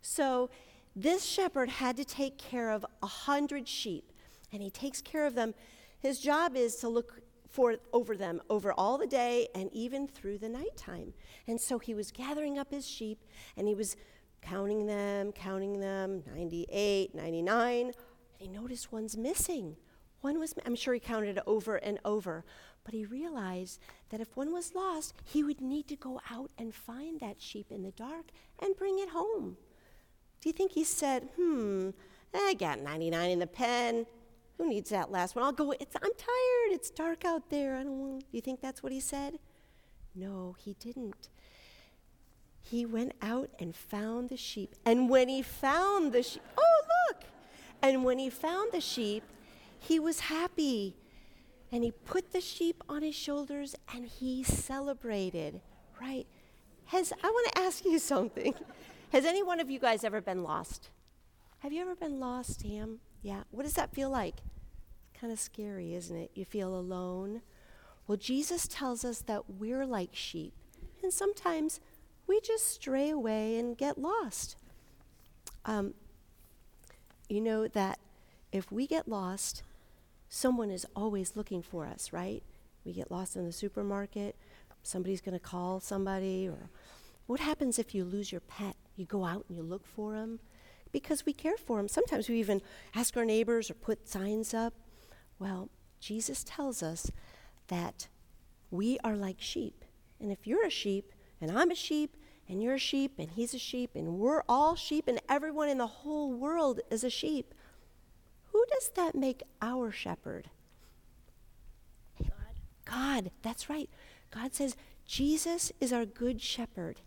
So, 0.00 0.50
this 0.94 1.24
shepherd 1.24 1.68
had 1.68 1.96
to 1.96 2.04
take 2.04 2.38
care 2.38 2.70
of 2.70 2.86
a 3.02 3.06
hundred 3.06 3.68
sheep, 3.68 4.12
and 4.52 4.62
he 4.62 4.70
takes 4.70 5.02
care 5.02 5.26
of 5.26 5.34
them. 5.34 5.54
His 5.98 6.20
job 6.20 6.56
is 6.56 6.76
to 6.76 6.88
look 6.88 7.20
for 7.50 7.76
over 7.92 8.16
them 8.16 8.40
over 8.50 8.72
all 8.72 8.98
the 8.98 9.06
day 9.06 9.48
and 9.54 9.72
even 9.72 10.06
through 10.06 10.38
the 10.38 10.48
nighttime. 10.48 11.14
And 11.46 11.60
so 11.60 11.78
he 11.78 11.94
was 11.94 12.10
gathering 12.10 12.58
up 12.58 12.70
his 12.70 12.86
sheep, 12.86 13.24
and 13.56 13.66
he 13.66 13.74
was 13.74 13.96
counting 14.42 14.86
them, 14.86 15.32
counting 15.32 15.80
them 15.80 16.22
98, 16.26 17.14
99, 17.14 17.86
and 17.86 17.94
he 18.38 18.48
noticed 18.48 18.92
one's 18.92 19.16
missing. 19.16 19.76
One 20.20 20.38
was, 20.38 20.54
I'm 20.64 20.74
sure 20.74 20.94
he 20.94 21.00
counted 21.00 21.38
over 21.46 21.76
and 21.76 21.98
over, 22.04 22.44
but 22.84 22.94
he 22.94 23.04
realized 23.04 23.80
that 24.10 24.20
if 24.20 24.36
one 24.36 24.52
was 24.52 24.74
lost, 24.74 25.14
he 25.24 25.42
would 25.42 25.60
need 25.60 25.86
to 25.88 25.96
go 25.96 26.20
out 26.30 26.50
and 26.58 26.74
find 26.74 27.20
that 27.20 27.40
sheep 27.40 27.66
in 27.70 27.82
the 27.82 27.92
dark 27.92 28.26
and 28.58 28.76
bring 28.76 28.98
it 28.98 29.10
home. 29.10 29.56
Do 30.40 30.48
you 30.48 30.52
think 30.52 30.72
he 30.72 30.84
said, 30.84 31.28
hmm, 31.36 31.90
I 32.34 32.54
got 32.54 32.80
99 32.80 33.30
in 33.30 33.38
the 33.38 33.46
pen. 33.46 34.06
Who 34.58 34.68
needs 34.68 34.90
that 34.90 35.10
last 35.10 35.36
one? 35.36 35.44
I'll 35.44 35.52
go, 35.52 35.72
it's, 35.72 35.96
I'm 35.96 36.12
tired. 36.16 36.72
It's 36.72 36.90
dark 36.90 37.24
out 37.24 37.50
there. 37.50 37.76
I 37.76 37.82
don't 37.82 37.98
want, 37.98 38.20
do 38.20 38.26
you 38.36 38.40
think 38.40 38.60
that's 38.60 38.82
what 38.82 38.92
he 38.92 39.00
said? 39.00 39.38
No, 40.14 40.56
he 40.58 40.74
didn't. 40.80 41.28
He 42.62 42.86
went 42.86 43.12
out 43.22 43.50
and 43.60 43.76
found 43.76 44.28
the 44.28 44.36
sheep. 44.36 44.74
And 44.84 45.08
when 45.08 45.28
he 45.28 45.42
found 45.42 46.12
the 46.12 46.22
sheep, 46.22 46.42
oh, 46.56 46.82
look! 47.10 47.24
And 47.82 48.04
when 48.04 48.18
he 48.18 48.30
found 48.30 48.72
the 48.72 48.80
sheep, 48.80 49.22
he 49.78 49.98
was 49.98 50.20
happy. 50.20 50.96
And 51.72 51.82
he 51.82 51.90
put 51.90 52.32
the 52.32 52.40
sheep 52.40 52.82
on 52.88 53.02
his 53.02 53.14
shoulders 53.14 53.74
and 53.92 54.06
he 54.06 54.42
celebrated, 54.42 55.60
right? 56.00 56.26
Has, 56.86 57.12
I 57.22 57.28
want 57.28 57.52
to 57.52 57.58
ask 57.60 57.84
you 57.84 57.98
something. 58.14 58.54
Has 59.12 59.24
any 59.24 59.42
one 59.42 59.60
of 59.60 59.70
you 59.70 59.78
guys 59.78 60.04
ever 60.04 60.20
been 60.20 60.42
lost? 60.42 60.90
Have 61.60 61.72
you 61.72 61.82
ever 61.82 61.96
been 61.96 62.20
lost, 62.20 62.60
Tam? 62.60 63.00
Yeah. 63.22 63.42
What 63.50 63.64
does 63.64 63.74
that 63.74 63.92
feel 63.92 64.10
like? 64.10 64.36
Kind 65.18 65.32
of 65.32 65.40
scary, 65.40 65.94
isn't 65.94 66.16
it? 66.16 66.30
You 66.34 66.44
feel 66.44 66.78
alone. 66.78 67.42
Well, 68.06 68.18
Jesus 68.18 68.68
tells 68.68 69.04
us 69.04 69.20
that 69.22 69.50
we're 69.58 69.84
like 69.84 70.10
sheep, 70.12 70.52
and 71.02 71.12
sometimes 71.12 71.80
we 72.26 72.40
just 72.40 72.68
stray 72.68 73.10
away 73.10 73.58
and 73.58 73.76
get 73.76 73.98
lost. 73.98 74.56
Um, 75.64 75.94
you 77.28 77.40
know 77.40 77.68
that 77.68 77.98
if 78.52 78.70
we 78.70 78.86
get 78.86 79.08
lost, 79.08 79.62
someone 80.28 80.70
is 80.70 80.86
always 80.94 81.36
looking 81.36 81.62
for 81.62 81.86
us, 81.86 82.12
right? 82.12 82.42
We 82.84 82.92
get 82.92 83.10
lost 83.10 83.36
in 83.36 83.44
the 83.44 83.52
supermarket, 83.52 84.36
somebody's 84.82 85.20
going 85.20 85.38
to 85.38 85.44
call 85.44 85.80
somebody, 85.80 86.48
or 86.48 86.70
what 87.26 87.40
happens 87.40 87.78
if 87.78 87.94
you 87.94 88.04
lose 88.04 88.30
your 88.30 88.40
pet? 88.40 88.76
You 88.96 89.04
go 89.04 89.24
out 89.24 89.44
and 89.48 89.56
you 89.56 89.62
look 89.62 89.86
for 89.86 90.14
them 90.14 90.40
because 90.92 91.26
we 91.26 91.32
care 91.32 91.56
for 91.56 91.76
them. 91.76 91.88
Sometimes 91.88 92.28
we 92.28 92.38
even 92.38 92.62
ask 92.94 93.16
our 93.16 93.24
neighbors 93.24 93.70
or 93.70 93.74
put 93.74 94.08
signs 94.08 94.54
up. 94.54 94.72
Well, 95.38 95.68
Jesus 96.00 96.44
tells 96.44 96.82
us 96.82 97.10
that 97.68 98.08
we 98.70 98.98
are 99.02 99.16
like 99.16 99.36
sheep. 99.40 99.84
And 100.20 100.30
if 100.30 100.46
you're 100.46 100.64
a 100.64 100.70
sheep, 100.70 101.12
and 101.40 101.50
I'm 101.50 101.70
a 101.70 101.74
sheep, 101.74 102.16
and 102.48 102.62
you're 102.62 102.74
a 102.74 102.78
sheep, 102.78 103.14
and 103.18 103.30
he's 103.30 103.54
a 103.54 103.58
sheep, 103.58 103.90
and 103.94 104.18
we're 104.18 104.42
all 104.48 104.74
sheep, 104.74 105.08
and 105.08 105.20
everyone 105.28 105.68
in 105.68 105.78
the 105.78 105.86
whole 105.86 106.32
world 106.32 106.80
is 106.90 107.04
a 107.04 107.10
sheep, 107.10 107.54
who 108.52 108.64
does 108.70 108.90
that 108.94 109.14
make 109.14 109.42
our 109.60 109.90
shepherd? 109.90 110.48
God. 112.18 112.30
God, 112.84 113.30
that's 113.42 113.68
right. 113.68 113.90
God 114.30 114.54
says 114.54 114.76
Jesus 115.04 115.72
is 115.80 115.92
our 115.92 116.06
good 116.06 116.40
shepherd, 116.40 117.00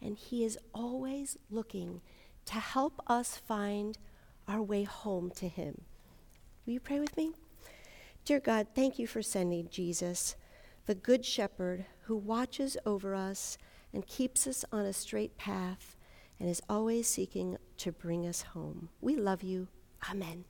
and 0.00 0.16
he 0.16 0.44
is 0.44 0.58
always 0.74 1.38
looking 1.50 2.00
to 2.46 2.54
help 2.54 3.00
us 3.06 3.36
find 3.36 3.98
our 4.48 4.62
way 4.62 4.84
home 4.84 5.30
to 5.36 5.48
him. 5.48 5.82
Will 6.64 6.74
you 6.74 6.80
pray 6.80 7.00
with 7.00 7.16
me? 7.16 7.32
Dear 8.24 8.40
God, 8.40 8.68
thank 8.74 8.98
you 8.98 9.06
for 9.06 9.22
sending 9.22 9.68
Jesus, 9.68 10.34
the 10.86 10.94
Good 10.96 11.24
Shepherd 11.24 11.86
who 12.06 12.16
watches 12.16 12.76
over 12.84 13.14
us 13.14 13.56
and 13.92 14.06
keeps 14.06 14.46
us 14.46 14.64
on 14.72 14.84
a 14.84 14.92
straight 14.92 15.36
path 15.36 15.96
and 16.38 16.48
is 16.48 16.62
always 16.68 17.08
seeking 17.08 17.56
to 17.78 17.92
bring 17.92 18.26
us 18.26 18.42
home. 18.42 18.88
We 19.00 19.16
love 19.16 19.42
you. 19.42 19.68
Amen. 20.10 20.44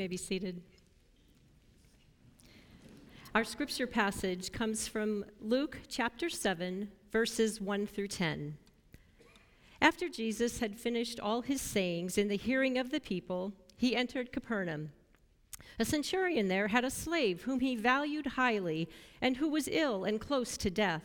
May 0.00 0.08
be 0.08 0.16
seated. 0.16 0.62
Our 3.34 3.44
scripture 3.44 3.86
passage 3.86 4.50
comes 4.50 4.88
from 4.88 5.26
Luke 5.42 5.76
chapter 5.88 6.30
7, 6.30 6.90
verses 7.12 7.60
1 7.60 7.86
through 7.86 8.08
10. 8.08 8.56
After 9.82 10.08
Jesus 10.08 10.60
had 10.60 10.78
finished 10.78 11.20
all 11.20 11.42
his 11.42 11.60
sayings 11.60 12.16
in 12.16 12.28
the 12.28 12.38
hearing 12.38 12.78
of 12.78 12.90
the 12.90 12.98
people, 12.98 13.52
he 13.76 13.94
entered 13.94 14.32
Capernaum. 14.32 14.92
A 15.78 15.84
centurion 15.84 16.48
there 16.48 16.68
had 16.68 16.86
a 16.86 16.90
slave 16.90 17.42
whom 17.42 17.60
he 17.60 17.76
valued 17.76 18.28
highly 18.28 18.88
and 19.20 19.36
who 19.36 19.50
was 19.50 19.68
ill 19.68 20.04
and 20.04 20.18
close 20.18 20.56
to 20.56 20.70
death. 20.70 21.04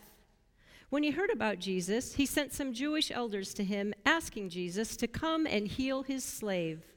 When 0.90 1.04
he 1.04 1.12
heard 1.12 1.32
about 1.32 1.60
Jesus, 1.60 2.14
he 2.14 2.26
sent 2.26 2.54
some 2.54 2.72
Jewish 2.72 3.12
elders 3.12 3.54
to 3.56 3.66
him, 3.66 3.94
asking 4.06 4.52
Jesus 4.52 4.96
to 4.96 5.06
come 5.06 5.46
and 5.46 5.68
heal 5.68 6.04
his 6.04 6.24
slave. 6.24 6.95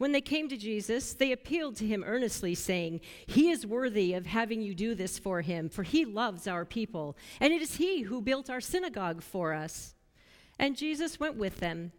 When 0.00 0.12
they 0.12 0.22
came 0.22 0.48
to 0.48 0.56
Jesus, 0.56 1.12
they 1.12 1.30
appealed 1.30 1.76
to 1.76 1.86
him 1.86 2.04
earnestly, 2.06 2.54
saying, 2.54 3.02
He 3.26 3.50
is 3.50 3.66
worthy 3.66 4.14
of 4.14 4.24
having 4.24 4.62
you 4.62 4.74
do 4.74 4.94
this 4.94 5.18
for 5.18 5.42
him, 5.42 5.68
for 5.68 5.82
he 5.82 6.06
loves 6.06 6.46
our 6.46 6.64
people, 6.64 7.18
and 7.38 7.52
it 7.52 7.60
is 7.60 7.76
he 7.76 8.00
who 8.00 8.22
built 8.22 8.48
our 8.48 8.62
synagogue 8.62 9.20
for 9.20 9.52
us. 9.52 9.94
And 10.58 10.74
Jesus 10.74 11.20
went 11.20 11.36
with 11.36 11.60
them. 11.60 11.92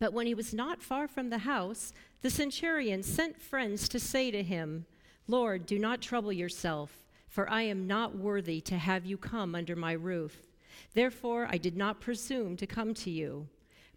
But 0.00 0.12
when 0.12 0.26
he 0.26 0.34
was 0.34 0.52
not 0.52 0.82
far 0.82 1.06
from 1.06 1.30
the 1.30 1.38
house, 1.38 1.92
the 2.20 2.30
centurion 2.30 3.04
sent 3.04 3.40
friends 3.40 3.88
to 3.90 4.00
say 4.00 4.32
to 4.32 4.42
him, 4.42 4.84
Lord, 5.28 5.66
do 5.66 5.78
not 5.78 6.00
trouble 6.00 6.32
yourself, 6.32 7.04
for 7.28 7.48
I 7.48 7.62
am 7.62 7.86
not 7.86 8.16
worthy 8.16 8.60
to 8.62 8.76
have 8.76 9.06
you 9.06 9.16
come 9.16 9.54
under 9.54 9.76
my 9.76 9.92
roof. 9.92 10.48
Therefore, 10.94 11.46
I 11.48 11.58
did 11.58 11.76
not 11.76 12.00
presume 12.00 12.56
to 12.56 12.66
come 12.66 12.92
to 12.94 13.10
you, 13.12 13.46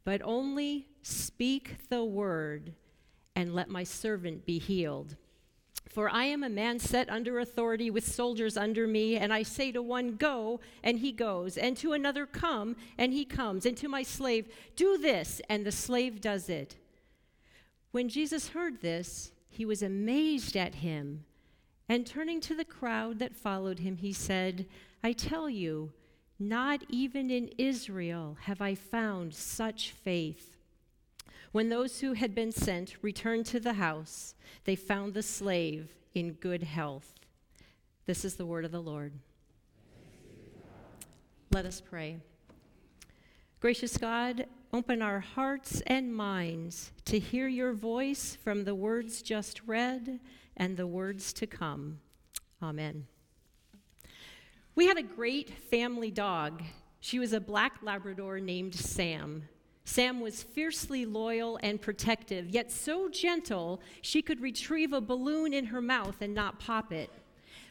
but 0.04 0.22
only 0.24 0.86
speak 1.02 1.90
the 1.90 2.04
word 2.04 2.76
and 3.40 3.56
let 3.56 3.70
my 3.70 3.86
servant 3.86 4.46
be 4.46 4.60
healed. 4.60 5.16
For 5.88 6.10
I 6.10 6.26
am 6.26 6.44
a 6.44 6.50
man 6.50 6.78
set 6.78 7.10
under 7.10 7.40
authority 7.40 7.90
with 7.90 8.06
soldiers 8.06 8.58
under 8.58 8.86
me, 8.86 9.16
and 9.16 9.32
I 9.32 9.44
say 9.44 9.72
to 9.72 9.82
one, 9.82 10.18
Go, 10.18 10.60
and 10.84 11.00
he 11.00 11.14
goes, 11.14 11.58
and 11.58 11.78
to 11.78 11.94
another, 11.94 12.26
Come, 12.26 12.76
and 12.98 13.14
he 13.14 13.24
comes, 13.24 13.66
and 13.66 13.78
to 13.78 13.88
my 13.88 14.04
slave, 14.04 14.50
Do 14.76 14.98
this, 14.98 15.42
and 15.48 15.66
the 15.66 15.72
slave 15.72 16.20
does 16.20 16.50
it. 16.50 16.76
When 17.92 18.10
Jesus 18.10 18.50
heard 18.50 18.82
this, 18.82 19.32
he 19.48 19.64
was 19.64 19.82
amazed 19.82 20.58
at 20.58 20.76
him, 20.76 21.24
and 21.88 22.06
turning 22.06 22.42
to 22.42 22.56
the 22.56 22.66
crowd 22.66 23.20
that 23.20 23.38
followed 23.38 23.80
him, 23.80 23.96
he 23.96 24.12
said, 24.12 24.68
I 25.02 25.14
tell 25.14 25.50
you, 25.50 25.94
not 26.38 26.84
even 26.90 27.32
in 27.32 27.52
Israel 27.58 28.36
have 28.42 28.62
I 28.62 28.76
found 28.76 29.34
such 29.34 29.92
faith. 29.92 30.59
When 31.52 31.70
those 31.70 32.00
who 32.00 32.14
had 32.14 32.36
been 32.36 32.52
sent 32.52 32.96
returned 33.02 33.46
to 33.48 33.60
the 33.60 33.74
house, 33.74 34.36
they 34.66 34.76
found 34.76 35.14
the 35.14 35.24
slave 35.24 35.94
in 36.14 36.34
good 36.34 36.64
health. 36.64 37.16
This 38.06 38.24
is 38.24 38.36
the 38.36 38.46
word 38.46 38.66
of 38.66 38.72
the 38.72 38.82
Lord. 38.82 39.14
Let 41.52 41.66
us 41.66 41.82
pray. 41.82 42.18
Gracious 43.60 43.98
God, 43.98 44.46
open 44.72 45.02
our 45.02 45.20
hearts 45.20 45.82
and 45.88 46.14
minds 46.16 46.92
to 47.06 47.18
hear 47.18 47.48
your 47.48 47.74
voice 47.74 48.38
from 48.44 48.64
the 48.64 48.76
words 48.76 49.22
just 49.22 49.62
read 49.66 50.20
and 50.56 50.78
the 50.78 50.88
words 50.88 51.34
to 51.34 51.48
come. 51.48 52.00
Amen. 52.62 53.08
We 54.76 54.88
had 54.88 54.98
a 54.98 55.04
great 55.04 55.50
family 55.50 56.12
dog. 56.12 56.62
She 57.00 57.20
was 57.20 57.34
a 57.34 57.40
black 57.40 57.80
Labrador 57.82 58.40
named 58.40 58.76
Sam. 58.76 59.44
Sam 59.86 60.20
was 60.20 60.44
fiercely 60.44 61.06
loyal 61.06 61.60
and 61.64 61.82
protective, 61.82 62.50
yet 62.50 62.72
so 62.72 63.10
gentle 63.10 63.82
she 64.02 64.22
could 64.22 64.40
retrieve 64.40 64.94
a 64.94 65.02
balloon 65.02 65.54
in 65.54 65.66
her 65.66 65.82
mouth 65.82 66.22
and 66.22 66.34
not 66.34 66.60
pop 66.60 66.92
it. 66.94 67.10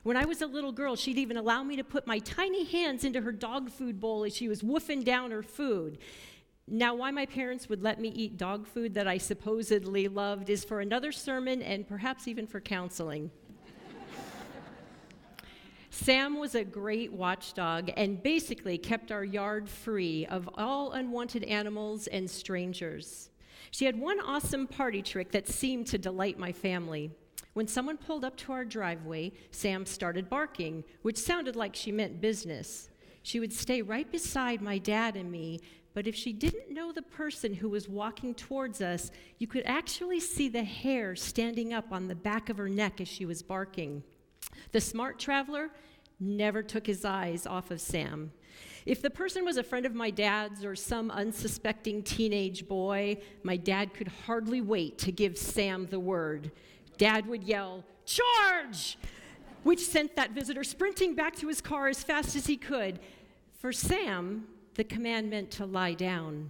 When 0.03 0.17
I 0.17 0.25
was 0.25 0.43
a 0.43 0.47
little 0.47 0.73
girl, 0.73 0.97
she'd 0.97 1.19
even 1.19 1.37
allow 1.37 1.63
me 1.63 1.77
to 1.77 1.85
put 1.85 2.07
my 2.07 2.19
tiny 2.21 2.65
hands 2.65 3.05
into 3.05 3.21
her 3.21 3.33
dog 3.33 3.71
food 3.71 4.01
bowl 4.01 4.25
as 4.25 4.35
she 4.35 4.49
was 4.49 4.63
woofing 4.63 5.05
down 5.05 5.31
her 5.31 5.43
food. 5.43 5.99
Now, 6.67 6.95
why 6.95 7.11
my 7.11 7.27
parents 7.27 7.69
would 7.69 7.83
let 7.83 8.01
me 8.01 8.09
eat 8.09 8.37
dog 8.37 8.67
food 8.67 8.95
that 8.95 9.09
I 9.09 9.19
supposedly 9.19 10.07
loved 10.09 10.51
is 10.51 10.65
for 10.65 10.81
another 10.81 11.13
sermon 11.13 11.63
and 11.63 11.89
perhaps 11.89 12.29
even 12.29 12.47
for 12.47 12.61
counseling. 12.61 13.31
Sam 16.05 16.39
was 16.39 16.55
a 16.55 16.65
great 16.65 17.13
watchdog 17.13 17.91
and 17.97 18.23
basically 18.23 18.79
kept 18.79 19.11
our 19.11 19.25
yard 19.25 19.69
free 19.69 20.25
of 20.27 20.49
all 20.55 20.93
unwanted 20.93 21.43
animals 21.43 22.07
and 22.07 22.31
strangers. 22.31 23.31
She 23.73 23.85
had 23.85 23.99
one 23.99 24.21
awesome 24.21 24.69
party 24.69 25.03
trick 25.03 25.33
that 25.33 25.49
seemed 25.49 25.89
to 25.89 25.99
delight 25.99 26.39
my 26.39 26.53
family. 26.53 27.11
When 27.55 27.67
someone 27.67 27.97
pulled 27.97 28.25
up 28.25 28.37
to 28.37 28.53
our 28.53 28.65
driveway, 28.65 29.33
Sam 29.51 29.85
started 29.85 30.31
barking, 30.31 30.85
which 31.03 31.19
sounded 31.19 31.57
like 31.57 31.75
she 31.75 31.91
meant 31.91 32.21
business. 32.21 32.91
She 33.25 33.41
would 33.41 33.53
stay 33.53 33.83
right 33.83 34.11
beside 34.11 34.63
my 34.63 34.79
dad 34.79 35.17
and 35.17 35.33
me, 35.33 35.59
but 35.95 36.07
if 36.07 36.15
she 36.15 36.33
didn't 36.33 36.71
know 36.71 36.93
the 36.93 37.03
person 37.03 37.53
who 37.55 37.69
was 37.69 37.89
walking 37.89 38.37
towards 38.37 38.81
us, 38.81 39.11
you 39.39 39.49
could 39.49 39.65
actually 39.67 40.21
see 40.21 40.49
the 40.49 40.63
hair 40.63 41.17
standing 41.17 41.73
up 41.73 41.91
on 41.91 42.07
the 42.07 42.15
back 42.15 42.49
of 42.51 42.57
her 42.57 42.69
neck 42.69 43.01
as 43.01 43.09
she 43.09 43.27
was 43.27 43.43
barking. 43.43 44.05
The 44.71 44.81
smart 44.81 45.19
traveler 45.19 45.71
never 46.21 46.63
took 46.63 46.87
his 46.87 47.05
eyes 47.05 47.47
off 47.47 47.71
of 47.71 47.81
Sam. 47.81 48.33
If 48.87 49.03
the 49.03 49.11
person 49.11 49.45
was 49.45 49.57
a 49.57 49.63
friend 49.63 49.85
of 49.85 49.95
my 49.95 50.11
dad's 50.11 50.65
or 50.65 50.75
some 50.75 51.11
unsuspecting 51.11 52.03
teenage 52.03 52.67
boy, 52.67 53.19
my 53.43 53.57
dad 53.57 53.93
could 53.93 54.09
hardly 54.27 54.61
wait 54.61 54.99
to 54.99 55.13
give 55.13 55.37
Sam 55.37 55.87
the 55.87 56.01
word. 56.01 56.53
Dad 56.97 57.27
would 57.27 57.45
yell, 57.45 57.85
Charge! 58.07 58.97
Which 59.63 59.81
sent 59.81 60.17
that 60.17 60.31
visitor 60.31 60.65
sprinting 60.65 61.15
back 61.15 61.37
to 61.37 61.49
his 61.49 61.61
car 61.61 61.89
as 61.89 62.03
fast 62.03 62.35
as 62.35 62.47
he 62.47 62.57
could. 62.57 63.01
For 63.59 63.73
Sam, 63.73 64.47
the 64.75 64.85
command 64.85 65.29
meant 65.29 65.51
to 65.53 65.67
lie 65.67 65.95
down. 65.95 66.49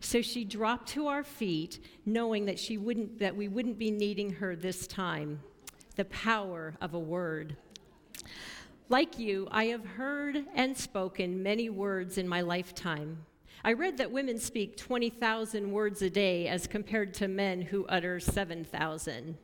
So 0.00 0.22
she 0.22 0.44
dropped 0.44 0.88
to 0.90 1.08
our 1.08 1.22
feet, 1.22 1.84
knowing 2.06 2.46
that, 2.46 2.58
she 2.58 2.78
wouldn't, 2.78 3.18
that 3.18 3.36
we 3.36 3.48
wouldn't 3.48 3.78
be 3.78 3.90
needing 3.90 4.30
her 4.34 4.56
this 4.56 4.86
time. 4.86 5.40
The 5.96 6.06
power 6.06 6.74
of 6.80 6.94
a 6.94 6.98
word. 6.98 7.56
Like 8.90 9.20
you, 9.20 9.46
I 9.52 9.66
have 9.66 9.86
heard 9.86 10.46
and 10.52 10.76
spoken 10.76 11.44
many 11.44 11.70
words 11.70 12.18
in 12.18 12.26
my 12.26 12.40
lifetime. 12.40 13.24
I 13.62 13.74
read 13.74 13.98
that 13.98 14.10
women 14.10 14.36
speak 14.36 14.76
20,000 14.76 15.70
words 15.70 16.02
a 16.02 16.10
day 16.10 16.48
as 16.48 16.66
compared 16.66 17.14
to 17.14 17.28
men 17.28 17.62
who 17.62 17.86
utter 17.86 18.18
7,000. 18.18 19.38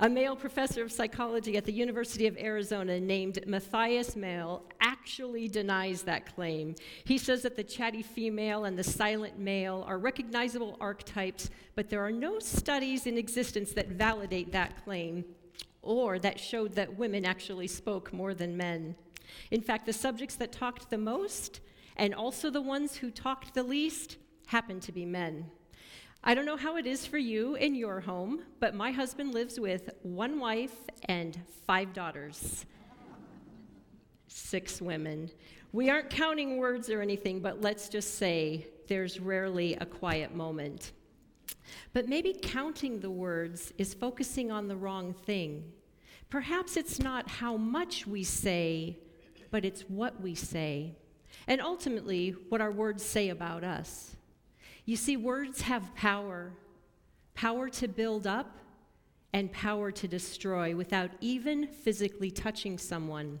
A 0.00 0.08
male 0.10 0.36
professor 0.36 0.82
of 0.82 0.92
psychology 0.92 1.56
at 1.56 1.64
the 1.64 1.72
University 1.72 2.26
of 2.26 2.36
Arizona 2.36 3.00
named 3.00 3.38
Matthias 3.46 4.14
Mehl 4.14 4.60
actually 4.82 5.48
denies 5.48 6.02
that 6.02 6.34
claim. 6.34 6.74
He 7.04 7.16
says 7.16 7.40
that 7.42 7.56
the 7.56 7.64
chatty 7.64 8.02
female 8.02 8.66
and 8.66 8.78
the 8.78 8.84
silent 8.84 9.38
male 9.38 9.86
are 9.88 9.98
recognizable 9.98 10.76
archetypes, 10.82 11.48
but 11.76 11.88
there 11.88 12.04
are 12.04 12.12
no 12.12 12.38
studies 12.40 13.06
in 13.06 13.16
existence 13.16 13.72
that 13.72 13.88
validate 13.88 14.52
that 14.52 14.84
claim 14.84 15.24
or 15.82 16.18
that 16.20 16.40
showed 16.40 16.74
that 16.74 16.96
women 16.96 17.24
actually 17.24 17.66
spoke 17.66 18.12
more 18.12 18.34
than 18.34 18.56
men. 18.56 18.94
In 19.50 19.60
fact, 19.60 19.86
the 19.86 19.92
subjects 19.92 20.36
that 20.36 20.52
talked 20.52 20.90
the 20.90 20.98
most, 20.98 21.60
and 21.96 22.14
also 22.14 22.50
the 22.50 22.60
ones 22.60 22.96
who 22.96 23.10
talked 23.10 23.54
the 23.54 23.62
least, 23.62 24.16
happened 24.46 24.82
to 24.82 24.92
be 24.92 25.04
men. 25.04 25.50
I 26.24 26.34
don't 26.34 26.46
know 26.46 26.56
how 26.56 26.76
it 26.76 26.86
is 26.86 27.04
for 27.04 27.18
you 27.18 27.56
in 27.56 27.74
your 27.74 28.00
home, 28.00 28.42
but 28.60 28.74
my 28.74 28.92
husband 28.92 29.34
lives 29.34 29.58
with 29.58 29.90
one 30.02 30.38
wife 30.38 30.76
and 31.06 31.36
five 31.66 31.92
daughters. 31.92 32.64
Six 34.28 34.80
women. 34.80 35.30
We 35.72 35.90
aren't 35.90 36.10
counting 36.10 36.58
words 36.58 36.90
or 36.90 37.00
anything, 37.00 37.40
but 37.40 37.60
let's 37.60 37.88
just 37.88 38.18
say 38.18 38.66
there's 38.86 39.18
rarely 39.18 39.74
a 39.74 39.86
quiet 39.86 40.34
moment. 40.34 40.92
But 41.92 42.08
maybe 42.08 42.36
counting 42.40 43.00
the 43.00 43.10
words 43.10 43.72
is 43.78 43.94
focusing 43.94 44.50
on 44.50 44.68
the 44.68 44.76
wrong 44.76 45.14
thing. 45.14 45.72
Perhaps 46.30 46.76
it's 46.76 46.98
not 46.98 47.28
how 47.28 47.56
much 47.56 48.06
we 48.06 48.24
say, 48.24 48.98
but 49.50 49.64
it's 49.64 49.82
what 49.82 50.20
we 50.20 50.34
say. 50.34 50.96
And 51.46 51.60
ultimately, 51.60 52.30
what 52.48 52.60
our 52.60 52.70
words 52.70 53.04
say 53.04 53.28
about 53.28 53.64
us. 53.64 54.16
You 54.84 54.96
see, 54.96 55.16
words 55.16 55.62
have 55.62 55.94
power 55.94 56.52
power 57.34 57.70
to 57.70 57.88
build 57.88 58.26
up 58.26 58.58
and 59.32 59.50
power 59.52 59.90
to 59.90 60.06
destroy 60.06 60.76
without 60.76 61.10
even 61.20 61.66
physically 61.66 62.30
touching 62.30 62.76
someone. 62.76 63.40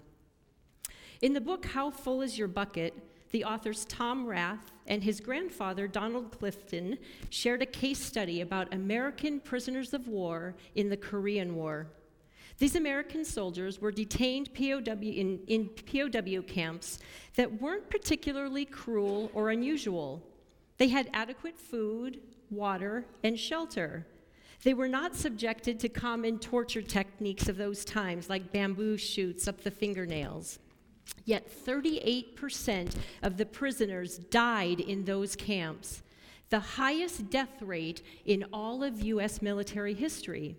In 1.20 1.34
the 1.34 1.40
book, 1.42 1.66
How 1.66 1.90
Full 1.90 2.22
is 2.22 2.38
Your 2.38 2.48
Bucket? 2.48 2.94
the 3.32 3.44
authors 3.44 3.86
Tom 3.86 4.26
Rath 4.26 4.71
and 4.86 5.02
his 5.02 5.20
grandfather, 5.20 5.86
Donald 5.86 6.30
Clifton, 6.30 6.98
shared 7.30 7.62
a 7.62 7.66
case 7.66 8.00
study 8.00 8.40
about 8.40 8.72
American 8.74 9.40
prisoners 9.40 9.94
of 9.94 10.08
war 10.08 10.54
in 10.74 10.88
the 10.88 10.96
Korean 10.96 11.54
War. 11.54 11.86
These 12.58 12.76
American 12.76 13.24
soldiers 13.24 13.80
were 13.80 13.90
detained 13.90 14.54
POW 14.54 15.00
in, 15.00 15.40
in 15.46 15.68
POW 15.68 16.42
camps 16.42 16.98
that 17.36 17.60
weren't 17.60 17.88
particularly 17.90 18.64
cruel 18.64 19.30
or 19.34 19.50
unusual. 19.50 20.22
They 20.78 20.88
had 20.88 21.10
adequate 21.12 21.58
food, 21.58 22.20
water, 22.50 23.06
and 23.22 23.38
shelter. 23.38 24.06
They 24.62 24.74
were 24.74 24.88
not 24.88 25.16
subjected 25.16 25.80
to 25.80 25.88
common 25.88 26.38
torture 26.38 26.82
techniques 26.82 27.48
of 27.48 27.56
those 27.56 27.84
times, 27.84 28.28
like 28.30 28.52
bamboo 28.52 28.96
shoots 28.96 29.48
up 29.48 29.62
the 29.62 29.70
fingernails. 29.70 30.60
Yet 31.24 31.48
38% 31.64 32.94
of 33.22 33.36
the 33.36 33.46
prisoners 33.46 34.18
died 34.18 34.80
in 34.80 35.04
those 35.04 35.36
camps, 35.36 36.02
the 36.50 36.60
highest 36.60 37.30
death 37.30 37.62
rate 37.62 38.02
in 38.24 38.44
all 38.52 38.82
of 38.82 39.00
U.S. 39.00 39.40
military 39.40 39.94
history. 39.94 40.56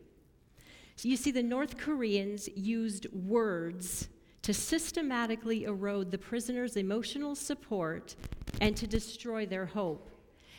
So 0.96 1.10
you 1.10 1.18
see, 1.18 1.32
the 1.32 1.44
North 1.44 1.78
Koreans 1.78 2.48
used 2.56 3.08
words 3.14 4.08
to 4.44 4.54
systematically 4.54 5.64
erode 5.64 6.12
the 6.12 6.18
prisoners' 6.18 6.78
emotional 6.78 7.36
support 7.36 8.16
and 8.62 8.76
to 8.78 8.88
destroy 8.88 9.46
their 9.46 9.66
hope. 9.66 10.10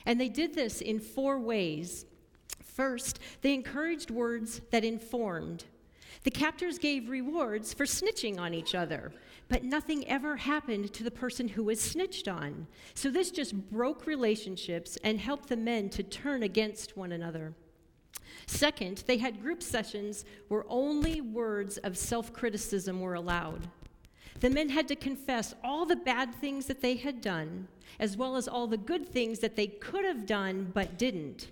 And 0.07 0.21
they 0.21 0.29
did 0.29 0.55
this 0.55 0.81
in 0.81 1.01
four 1.01 1.39
ways. 1.39 2.05
First, 2.63 3.21
they 3.43 3.55
encouraged 3.55 4.11
words 4.11 4.61
that 4.71 4.85
informed. 4.85 5.65
The 6.25 6.31
captors 6.31 6.79
gave 6.79 7.09
rewards 7.09 7.75
for 7.75 7.85
snitching 7.85 8.39
on 8.39 8.55
each 8.55 8.75
other, 8.75 9.13
but 9.49 9.65
nothing 9.65 10.07
ever 10.09 10.37
happened 10.37 10.93
to 10.95 11.03
the 11.03 11.11
person 11.11 11.49
who 11.49 11.65
was 11.65 11.81
snitched 11.81 12.29
on. 12.29 12.67
So 12.95 13.11
this 13.11 13.31
just 13.31 13.55
broke 13.71 14.07
relationships 14.07 14.97
and 15.05 15.21
helped 15.21 15.49
the 15.49 15.57
men 15.57 15.91
to 15.91 16.03
turn 16.03 16.43
against 16.43 16.97
one 16.97 17.13
another. 17.13 17.55
Second, 18.47 19.05
they 19.07 19.19
had 19.19 19.41
group 19.41 19.63
sessions 19.63 20.25
where 20.49 20.65
only 20.69 21.21
words 21.21 21.79
of 21.79 21.97
self 21.97 22.33
criticism 22.33 23.01
were 23.01 23.15
allowed. 23.15 23.69
The 24.41 24.51
men 24.51 24.69
had 24.69 24.89
to 24.89 24.97
confess 24.97 25.55
all 25.63 25.87
the 25.87 25.97
bad 25.97 26.35
things 26.35 26.67
that 26.67 26.81
they 26.81 26.97
had 26.97 27.21
done, 27.21 27.69
as 27.99 28.17
well 28.17 28.37
as 28.37 28.49
all 28.49 28.67
the 28.67 28.77
good 28.77 29.09
things 29.09 29.39
that 29.39 29.57
they 29.57 29.69
could 29.69 30.05
have 30.05 30.27
done 30.27 30.71
but 30.75 30.99
didn't. 30.99 31.51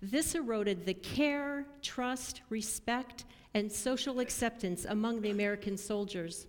This 0.00 0.34
eroded 0.34 0.84
the 0.84 0.94
care, 0.94 1.66
trust, 1.82 2.42
respect, 2.48 3.24
and 3.54 3.70
social 3.70 4.20
acceptance 4.20 4.84
among 4.84 5.20
the 5.20 5.30
American 5.30 5.76
soldiers. 5.76 6.46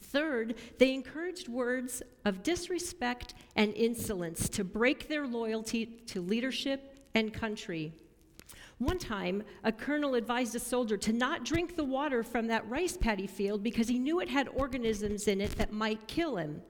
Third, 0.00 0.54
they 0.78 0.94
encouraged 0.94 1.48
words 1.48 2.02
of 2.24 2.42
disrespect 2.42 3.34
and 3.56 3.72
insolence 3.74 4.48
to 4.50 4.64
break 4.64 5.08
their 5.08 5.26
loyalty 5.26 5.86
to 6.06 6.20
leadership 6.20 6.98
and 7.14 7.32
country. 7.32 7.92
One 8.78 8.98
time, 8.98 9.42
a 9.64 9.72
colonel 9.72 10.14
advised 10.14 10.54
a 10.54 10.60
soldier 10.60 10.98
to 10.98 11.12
not 11.12 11.44
drink 11.44 11.76
the 11.76 11.84
water 11.84 12.22
from 12.22 12.46
that 12.48 12.68
rice 12.68 12.96
paddy 12.96 13.26
field 13.26 13.62
because 13.62 13.88
he 13.88 13.98
knew 13.98 14.20
it 14.20 14.28
had 14.28 14.48
organisms 14.48 15.28
in 15.28 15.40
it 15.40 15.52
that 15.52 15.72
might 15.72 16.06
kill 16.06 16.36
him. 16.36 16.60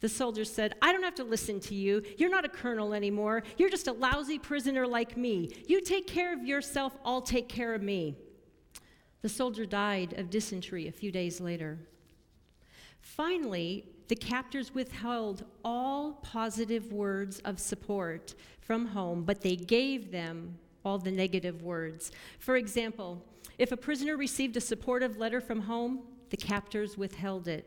The 0.00 0.08
soldier 0.08 0.44
said, 0.44 0.74
I 0.82 0.90
don't 0.90 1.04
have 1.04 1.14
to 1.14 1.24
listen 1.24 1.60
to 1.60 1.76
you. 1.76 2.02
You're 2.18 2.30
not 2.30 2.44
a 2.44 2.48
colonel 2.48 2.92
anymore. 2.92 3.44
You're 3.56 3.70
just 3.70 3.86
a 3.86 3.92
lousy 3.92 4.40
prisoner 4.40 4.84
like 4.84 5.16
me. 5.16 5.50
You 5.68 5.80
take 5.80 6.08
care 6.08 6.32
of 6.32 6.44
yourself, 6.44 6.96
I'll 7.04 7.22
take 7.22 7.48
care 7.48 7.74
of 7.74 7.82
me. 7.82 8.16
The 9.22 9.28
soldier 9.28 9.64
died 9.64 10.14
of 10.18 10.30
dysentery 10.30 10.88
a 10.88 10.92
few 10.92 11.12
days 11.12 11.40
later. 11.40 11.78
Finally, 13.02 13.84
the 14.08 14.16
captors 14.16 14.74
withheld 14.74 15.44
all 15.62 16.14
positive 16.22 16.90
words 16.90 17.40
of 17.40 17.60
support 17.60 18.34
from 18.62 18.86
home, 18.86 19.22
but 19.22 19.42
they 19.42 19.56
gave 19.56 20.10
them 20.10 20.56
all 20.84 20.96
the 20.96 21.12
negative 21.12 21.62
words. 21.62 22.10
For 22.38 22.56
example, 22.56 23.22
if 23.58 23.70
a 23.70 23.76
prisoner 23.76 24.16
received 24.16 24.56
a 24.56 24.60
supportive 24.60 25.18
letter 25.18 25.40
from 25.40 25.60
home, 25.60 26.00
the 26.30 26.36
captors 26.36 26.96
withheld 26.96 27.46
it 27.46 27.66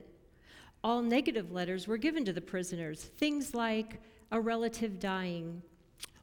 all 0.86 1.02
negative 1.02 1.52
letters 1.52 1.88
were 1.88 1.98
given 1.98 2.24
to 2.24 2.32
the 2.32 2.40
prisoners. 2.40 3.06
Things 3.18 3.56
like 3.56 4.00
a 4.32 4.40
relative 4.40 5.00
dying, 5.00 5.64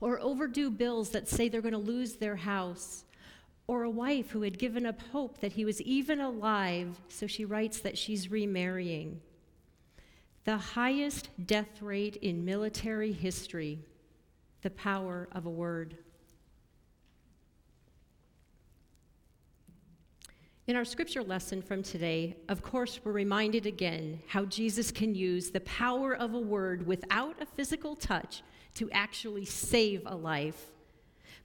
or 0.01 0.21
overdue 0.21 0.71
bills 0.71 1.11
that 1.11 1.29
say 1.29 1.49
they're 1.49 1.61
going 1.61 1.73
to 1.73 1.79
lose 1.79 2.15
their 2.15 2.37
house, 2.37 3.05
or 3.67 3.85
a 3.85 3.91
wife 3.91 4.31
who 4.31 4.43
had 4.43 4.59
given 4.59 4.85
up 4.85 5.01
hope 5.13 5.39
that 5.39 5.53
he 5.53 5.65
was 5.65 5.81
even 5.83 6.21
alive, 6.21 7.01
so 7.09 7.27
she 7.27 7.45
writes 7.45 7.81
that 7.81 7.97
she's 7.97 8.31
remarrying. 8.31 9.21
The 10.45 10.57
highest 10.57 11.29
death 11.47 11.81
rate 11.81 12.17
in 12.17 12.45
military 12.45 13.13
history, 13.13 13.79
the 14.63 14.71
power 14.71 15.29
of 15.33 15.47
a 15.47 15.51
word. 15.51 15.97
In 20.67 20.77
our 20.77 20.85
scripture 20.85 21.23
lesson 21.23 21.63
from 21.63 21.83
today, 21.83 22.37
of 22.49 22.63
course, 22.63 23.01
we're 23.05 23.13
reminded 23.13 23.67
again 23.67 24.21
how 24.27 24.45
Jesus 24.45 24.91
can 24.91 25.15
use 25.15 25.51
the 25.51 25.61
power 25.61 26.15
of 26.15 26.35
a 26.35 26.39
word 26.39 26.87
without 26.87 27.41
a 27.41 27.47
physical 27.47 27.95
touch 27.95 28.43
to 28.75 28.91
actually 28.91 29.45
save 29.45 30.03
a 30.07 30.15
life. 30.15 30.72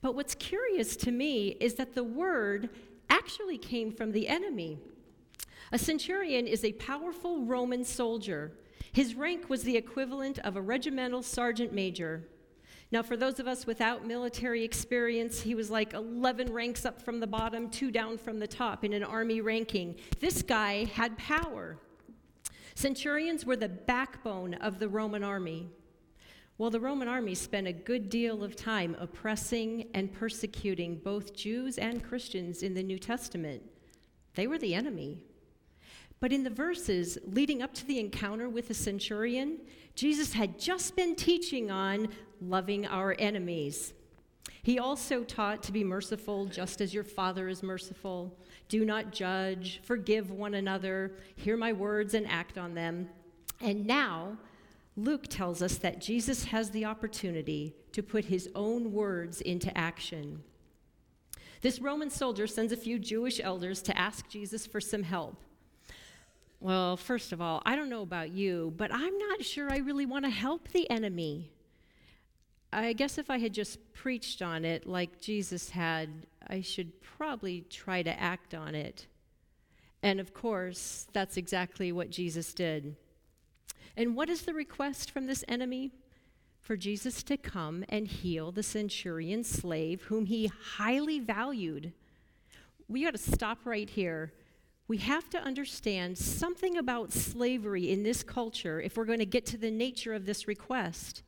But 0.02 0.16
what's 0.16 0.36
curious 0.36 0.96
to 0.98 1.12
me 1.12 1.58
is 1.60 1.76
that 1.76 1.96
the 1.96 2.04
word 2.04 2.70
actually 3.10 3.58
came 3.58 3.92
from 3.92 4.12
the 4.12 4.28
enemy. 4.28 4.80
A 5.72 5.78
centurion 5.78 6.48
is 6.48 6.64
a 6.64 6.74
powerful 6.74 7.44
Roman 7.44 7.84
soldier. 7.84 8.54
His 8.92 9.16
rank 9.16 9.50
was 9.50 9.64
the 9.64 9.76
equivalent 9.76 10.40
of 10.40 10.56
a 10.56 10.62
regimental 10.62 11.22
sergeant 11.22 11.74
major. 11.74 12.24
Now, 12.90 13.04
for 13.04 13.18
those 13.18 13.40
of 13.40 13.48
us 13.48 13.68
without 13.68 14.08
military 14.08 14.64
experience, 14.64 15.42
he 15.42 15.56
was 15.56 15.70
like 15.70 15.94
11 15.94 16.54
ranks 16.54 16.86
up 16.86 17.02
from 17.02 17.20
the 17.20 17.28
bottom, 17.28 17.70
two 17.70 17.92
down 17.92 18.18
from 18.18 18.40
the 18.40 18.48
top 18.48 18.86
in 18.86 18.94
an 18.94 19.04
army 19.04 19.42
ranking. 19.42 19.96
This 20.22 20.42
guy 20.42 20.86
had 20.86 21.18
power. 21.18 21.78
Centurions 22.76 23.46
were 23.46 23.58
the 23.58 23.68
backbone 23.68 24.54
of 24.54 24.80
the 24.80 24.88
Roman 24.88 25.24
army. 25.24 25.68
Well, 26.60 26.72
the 26.72 26.80
Roman 26.80 27.08
army 27.08 27.36
spent 27.36 27.68
a 27.68 27.74
good 27.74 28.10
deal 28.10 28.44
of 28.44 28.56
time 28.56 28.96
oppressing 29.00 29.90
and 29.94 30.12
persecuting 30.12 30.98
both 30.98 31.36
Jews 31.36 31.78
and 31.78 32.04
Christians 32.04 32.64
in 32.64 32.74
the 32.74 32.82
New 32.82 32.98
Testament. 32.98 33.62
They 34.34 34.48
were 34.48 34.58
the 34.58 34.74
enemy. 34.74 35.20
But 36.20 36.34
in 36.34 36.44
the 36.44 36.50
verses 36.50 37.20
leading 37.28 37.62
up 37.62 37.76
to 37.76 37.86
the 37.86 38.00
encounter 38.00 38.50
with 38.50 38.70
the 38.70 38.74
centurion, 38.74 39.60
Jesus 39.94 40.34
had 40.34 40.58
just 40.58 40.96
been 40.96 41.16
teaching 41.16 41.70
on 41.70 42.08
loving 42.42 42.88
our 42.88 43.16
enemies. 43.20 43.94
He 44.64 44.80
also 44.80 45.24
taught 45.24 45.62
to 45.64 45.72
be 45.72 45.84
merciful 45.84 46.48
just 46.48 46.82
as 46.82 46.92
your 46.92 47.04
Father 47.04 47.48
is 47.50 47.62
merciful. 47.62 48.36
Do 48.68 48.84
not 48.84 49.12
judge, 49.12 49.80
forgive 49.84 50.32
one 50.32 50.56
another, 50.56 51.14
hear 51.36 51.56
my 51.56 51.72
words 51.72 52.16
and 52.16 52.28
act 52.28 52.58
on 52.58 52.74
them. 52.74 53.10
And 53.62 53.86
now, 53.86 54.38
Luke 54.98 55.28
tells 55.28 55.62
us 55.62 55.78
that 55.78 56.02
Jesus 56.02 56.46
has 56.46 56.72
the 56.72 56.84
opportunity 56.84 57.76
to 57.92 58.02
put 58.02 58.26
his 58.26 58.50
own 58.56 58.92
words 58.92 59.42
into 59.42 59.76
action. 59.78 60.44
This 61.62 61.80
Roman 61.80 62.10
soldier 62.10 62.48
sends 62.48 62.74
a 62.74 62.78
few 62.78 62.98
Jewish 62.98 63.40
elders 63.40 63.84
to 63.84 63.96
ask 63.98 64.28
Jesus 64.28 64.66
for 64.66 64.82
some 64.82 65.04
help. 65.04 65.40
Well, 66.60 66.98
first 66.98 67.32
of 67.32 67.40
all, 67.40 67.62
I 67.64 67.76
don't 67.76 67.92
know 67.92 68.02
about 68.02 68.32
you, 68.32 68.74
but 68.76 68.92
I'm 68.92 69.16
not 69.20 69.46
sure 69.46 69.72
I 69.72 69.78
really 69.78 70.08
want 70.08 70.26
to 70.26 70.32
help 70.32 70.70
the 70.70 70.90
enemy. 70.90 71.52
I 72.74 72.94
guess 72.94 73.20
if 73.20 73.30
I 73.30 73.38
had 73.38 73.54
just 73.54 73.94
preached 73.94 74.42
on 74.42 74.66
it 74.66 74.88
like 74.88 75.22
Jesus 75.22 75.70
had, 75.70 76.10
I 76.48 76.62
should 76.62 77.02
probably 77.04 77.66
try 77.70 78.02
to 78.02 78.20
act 78.20 78.56
on 78.56 78.74
it. 78.74 79.06
And 80.02 80.20
of 80.20 80.34
course, 80.34 81.06
that's 81.14 81.38
exactly 81.38 81.92
what 81.92 82.10
Jesus 82.10 82.52
did. 82.56 82.96
And 83.98 84.16
what 84.16 84.30
is 84.30 84.44
the 84.44 84.54
request 84.54 85.10
from 85.10 85.26
this 85.26 85.44
enemy? 85.48 85.92
For 86.62 86.78
Jesus 86.78 87.24
to 87.24 87.36
come 87.36 87.84
and 87.90 88.08
heal 88.08 88.52
the 88.52 88.62
centurion 88.62 89.44
slave 89.44 90.04
whom 90.04 90.28
he 90.28 90.52
highly 90.76 91.20
valued. 91.20 91.94
We 92.88 93.04
got 93.04 93.16
to 93.16 93.18
stop 93.18 93.66
right 93.66 93.90
here. 93.90 94.34
We 94.88 94.98
have 94.98 95.32
to 95.32 95.42
understand 95.42 96.16
something 96.16 96.78
about 96.78 97.12
slavery 97.12 97.90
in 97.90 98.04
this 98.04 98.22
culture 98.22 98.80
if 98.80 98.96
we're 98.96 99.06
going 99.06 99.18
to 99.18 99.26
get 99.26 99.48
to 99.48 99.58
the 99.58 99.72
nature 99.72 100.14
of 100.14 100.28
this 100.28 100.48
request. 100.48 101.24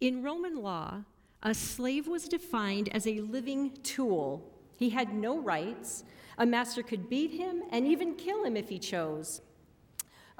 In 0.00 0.22
Roman 0.22 0.56
law, 0.56 1.04
a 1.42 1.52
slave 1.52 2.08
was 2.08 2.28
defined 2.28 2.88
as 2.94 3.06
a 3.06 3.20
living 3.20 3.76
tool. 3.82 4.50
He 4.74 4.88
had 4.88 5.12
no 5.12 5.38
rights. 5.38 6.04
A 6.38 6.46
master 6.46 6.82
could 6.82 7.10
beat 7.10 7.32
him 7.32 7.62
and 7.70 7.86
even 7.86 8.14
kill 8.14 8.42
him 8.44 8.56
if 8.56 8.70
he 8.70 8.78
chose. 8.78 9.42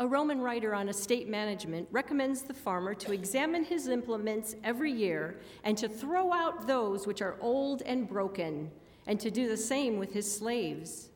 A 0.01 0.09
Roman 0.09 0.41
writer 0.41 0.75
on 0.75 0.89
estate 0.89 1.29
management 1.29 1.87
recommends 1.91 2.41
the 2.41 2.55
farmer 2.55 2.95
to 2.95 3.13
examine 3.13 3.63
his 3.63 3.87
implements 3.87 4.57
every 4.65 4.91
year 4.91 5.41
and 5.63 5.77
to 5.77 5.91
throw 5.91 6.33
out 6.33 6.67
those 6.67 7.07
which 7.07 7.21
are 7.21 7.37
old 7.43 7.83
and 7.83 8.09
broken, 8.09 8.71
and 9.07 9.21
to 9.21 9.31
do 9.31 9.47
the 9.47 9.59
same 9.59 9.99
with 9.99 10.15
his 10.15 10.35
slaves. 10.35 11.11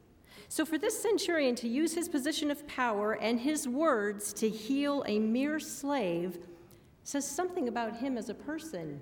So, 0.50 0.66
for 0.66 0.76
this 0.76 1.00
centurion 1.00 1.54
to 1.56 1.68
use 1.68 1.94
his 1.94 2.10
position 2.10 2.50
of 2.50 2.66
power 2.68 3.14
and 3.14 3.40
his 3.40 3.66
words 3.66 4.34
to 4.34 4.50
heal 4.50 5.02
a 5.06 5.18
mere 5.18 5.58
slave 5.58 6.36
says 7.04 7.26
something 7.26 7.68
about 7.68 7.96
him 7.96 8.18
as 8.18 8.28
a 8.28 8.34
person. 8.34 9.00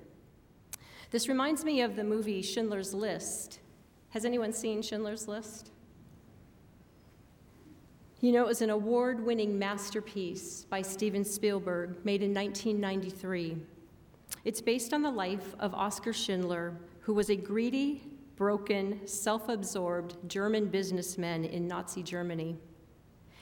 This 1.10 1.28
reminds 1.28 1.64
me 1.64 1.80
of 1.80 1.96
the 1.96 2.04
movie 2.04 2.40
Schindler's 2.40 2.94
List. 2.94 3.58
Has 4.10 4.24
anyone 4.24 4.52
seen 4.52 4.80
Schindler's 4.80 5.26
List? 5.26 5.71
You 8.22 8.30
know, 8.30 8.42
it 8.44 8.46
was 8.46 8.62
an 8.62 8.70
award 8.70 9.26
winning 9.26 9.58
masterpiece 9.58 10.64
by 10.70 10.80
Steven 10.80 11.24
Spielberg 11.24 11.96
made 12.04 12.22
in 12.22 12.32
1993. 12.32 13.56
It's 14.44 14.60
based 14.60 14.94
on 14.94 15.02
the 15.02 15.10
life 15.10 15.56
of 15.58 15.74
Oskar 15.74 16.12
Schindler, 16.12 16.76
who 17.00 17.14
was 17.14 17.30
a 17.30 17.34
greedy, 17.34 18.04
broken, 18.36 19.04
self 19.08 19.48
absorbed 19.48 20.18
German 20.30 20.66
businessman 20.66 21.44
in 21.44 21.66
Nazi 21.66 22.00
Germany. 22.00 22.56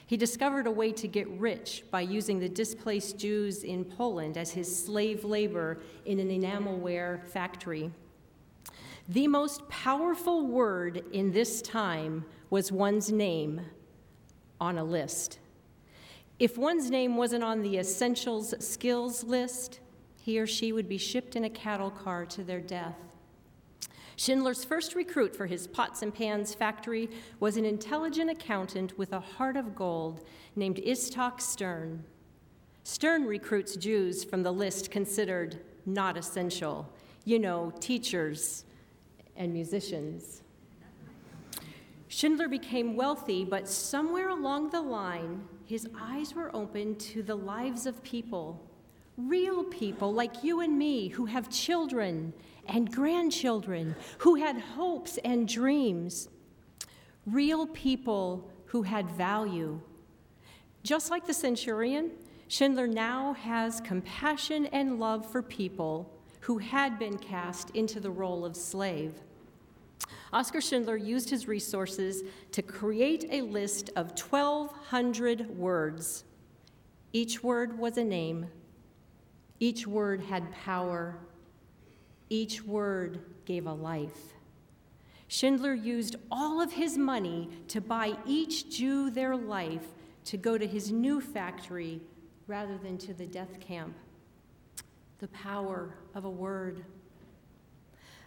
He 0.06 0.16
discovered 0.16 0.66
a 0.66 0.70
way 0.70 0.92
to 0.92 1.06
get 1.06 1.28
rich 1.28 1.84
by 1.90 2.00
using 2.00 2.38
the 2.38 2.48
displaced 2.48 3.18
Jews 3.18 3.64
in 3.64 3.84
Poland 3.84 4.38
as 4.38 4.50
his 4.50 4.84
slave 4.84 5.24
labor 5.24 5.82
in 6.06 6.18
an 6.20 6.30
enamelware 6.30 7.28
factory. 7.28 7.90
The 9.10 9.28
most 9.28 9.68
powerful 9.68 10.46
word 10.46 11.04
in 11.12 11.32
this 11.32 11.60
time 11.60 12.24
was 12.48 12.72
one's 12.72 13.12
name 13.12 13.60
on 14.60 14.78
a 14.78 14.84
list. 14.84 15.38
If 16.38 16.56
one's 16.56 16.90
name 16.90 17.16
wasn't 17.16 17.44
on 17.44 17.62
the 17.62 17.78
essentials 17.78 18.54
skills 18.64 19.24
list, 19.24 19.80
he 20.22 20.38
or 20.38 20.46
she 20.46 20.72
would 20.72 20.88
be 20.88 20.98
shipped 20.98 21.36
in 21.36 21.44
a 21.44 21.50
cattle 21.50 21.90
car 21.90 22.24
to 22.26 22.42
their 22.44 22.60
death. 22.60 22.96
Schindler's 24.16 24.64
first 24.64 24.94
recruit 24.94 25.34
for 25.34 25.46
his 25.46 25.66
pots 25.66 26.02
and 26.02 26.14
pans 26.14 26.54
factory 26.54 27.08
was 27.40 27.56
an 27.56 27.64
intelligent 27.64 28.30
accountant 28.30 28.98
with 28.98 29.14
a 29.14 29.20
heart 29.20 29.56
of 29.56 29.74
gold 29.74 30.26
named 30.56 30.76
Itzhak 30.76 31.40
Stern. 31.40 32.04
Stern 32.84 33.24
recruits 33.24 33.76
Jews 33.76 34.22
from 34.22 34.42
the 34.42 34.52
list 34.52 34.90
considered 34.90 35.60
not 35.86 36.18
essential, 36.18 36.92
you 37.24 37.38
know, 37.38 37.72
teachers 37.80 38.64
and 39.36 39.52
musicians. 39.54 40.42
Schindler 42.12 42.48
became 42.48 42.96
wealthy, 42.96 43.44
but 43.44 43.68
somewhere 43.68 44.30
along 44.30 44.70
the 44.70 44.80
line, 44.80 45.44
his 45.64 45.88
eyes 45.96 46.34
were 46.34 46.54
opened 46.54 46.98
to 46.98 47.22
the 47.22 47.36
lives 47.36 47.86
of 47.86 48.02
people, 48.02 48.68
real 49.16 49.62
people 49.62 50.12
like 50.12 50.42
you 50.42 50.58
and 50.58 50.76
me 50.76 51.06
who 51.06 51.26
have 51.26 51.48
children 51.48 52.32
and 52.66 52.92
grandchildren, 52.92 53.94
who 54.18 54.34
had 54.34 54.58
hopes 54.58 55.18
and 55.24 55.46
dreams, 55.46 56.28
real 57.26 57.68
people 57.68 58.50
who 58.66 58.82
had 58.82 59.08
value. 59.12 59.80
Just 60.82 61.12
like 61.12 61.28
the 61.28 61.32
centurion, 61.32 62.10
Schindler 62.48 62.88
now 62.88 63.34
has 63.34 63.80
compassion 63.82 64.66
and 64.66 64.98
love 64.98 65.30
for 65.30 65.42
people 65.42 66.12
who 66.40 66.58
had 66.58 66.98
been 66.98 67.18
cast 67.18 67.70
into 67.70 68.00
the 68.00 68.10
role 68.10 68.44
of 68.44 68.56
slave. 68.56 69.14
Oskar 70.32 70.60
Schindler 70.60 70.96
used 70.96 71.30
his 71.30 71.48
resources 71.48 72.22
to 72.52 72.62
create 72.62 73.26
a 73.30 73.42
list 73.42 73.90
of 73.96 74.10
1,200 74.10 75.56
words. 75.58 76.24
Each 77.12 77.42
word 77.42 77.78
was 77.78 77.98
a 77.98 78.04
name, 78.04 78.46
each 79.58 79.86
word 79.86 80.22
had 80.22 80.52
power 80.52 81.18
each 82.30 82.62
word 82.62 83.20
gave 83.44 83.66
a 83.66 83.72
life. 83.72 84.34
Schindler 85.26 85.74
used 85.74 86.16
all 86.30 86.60
of 86.60 86.72
his 86.72 86.96
money 86.96 87.50
to 87.68 87.80
buy 87.80 88.16
each 88.24 88.70
Jew 88.70 89.10
their 89.10 89.36
life 89.36 89.86
to 90.24 90.36
go 90.36 90.56
to 90.56 90.66
his 90.66 90.90
new 90.90 91.20
factory 91.20 92.00
rather 92.46 92.78
than 92.78 92.98
to 92.98 93.14
the 93.14 93.26
death 93.26 93.60
camp. 93.60 93.94
The 95.18 95.28
power 95.28 95.94
of 96.14 96.24
a 96.24 96.30
word. 96.30 96.84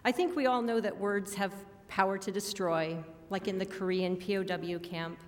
I 0.05 0.11
think 0.11 0.35
we 0.35 0.45
all 0.45 0.61
know 0.61 0.79
that 0.79 0.97
words 0.97 1.33
have 1.35 1.53
power 1.93 2.17
to 2.17 2.31
destroy, 2.31 2.97
like 3.29 3.47
in 3.47 3.59
the 3.59 3.65
Korean 3.65 4.17
POW 4.17 4.79
camp, 4.79 5.19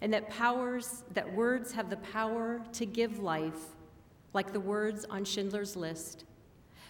and 0.00 0.10
that 0.14 0.30
powers 0.30 1.04
that 1.12 1.30
words 1.34 1.70
have 1.72 1.90
the 1.90 1.98
power 1.98 2.62
to 2.72 2.86
give 2.86 3.18
life, 3.18 3.76
like 4.32 4.50
the 4.54 4.60
words 4.60 5.04
on 5.10 5.22
Schindler's 5.22 5.76
list. 5.76 6.24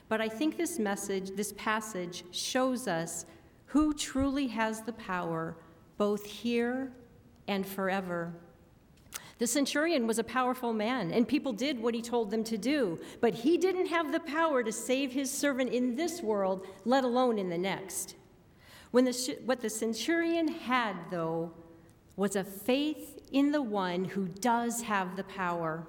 But 0.08 0.20
I 0.20 0.28
think 0.28 0.56
this 0.56 0.78
message, 0.78 1.32
this 1.34 1.52
passage, 1.54 2.22
shows 2.30 2.86
us 2.86 3.26
who 3.66 3.92
truly 3.92 4.46
has 4.46 4.82
the 4.82 4.92
power, 4.92 5.56
both 5.96 6.24
here 6.24 6.92
and 7.48 7.66
forever. 7.66 8.32
The 9.38 9.48
centurion 9.48 10.06
was 10.06 10.20
a 10.20 10.24
powerful 10.24 10.72
man, 10.72 11.10
and 11.10 11.26
people 11.26 11.52
did 11.52 11.82
what 11.82 11.94
he 11.94 12.02
told 12.02 12.30
them 12.30 12.44
to 12.44 12.56
do, 12.56 13.00
but 13.20 13.34
he 13.34 13.58
didn't 13.58 13.86
have 13.86 14.12
the 14.12 14.20
power 14.20 14.62
to 14.62 14.70
save 14.70 15.10
his 15.10 15.28
servant 15.28 15.70
in 15.70 15.96
this 15.96 16.22
world, 16.22 16.68
let 16.84 17.02
alone 17.02 17.36
in 17.36 17.48
the 17.48 17.58
next. 17.58 18.14
When 18.90 19.04
the, 19.04 19.38
what 19.44 19.60
the 19.60 19.70
centurion 19.70 20.48
had, 20.48 20.96
though, 21.10 21.52
was 22.16 22.36
a 22.36 22.44
faith 22.44 23.20
in 23.32 23.52
the 23.52 23.62
one 23.62 24.04
who 24.04 24.26
does 24.26 24.82
have 24.82 25.16
the 25.16 25.24
power. 25.24 25.86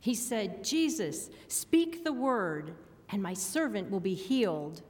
He 0.00 0.14
said, 0.14 0.62
Jesus, 0.64 1.30
speak 1.48 2.04
the 2.04 2.12
word, 2.12 2.74
and 3.10 3.22
my 3.22 3.34
servant 3.34 3.90
will 3.90 4.00
be 4.00 4.14
healed. 4.14 4.82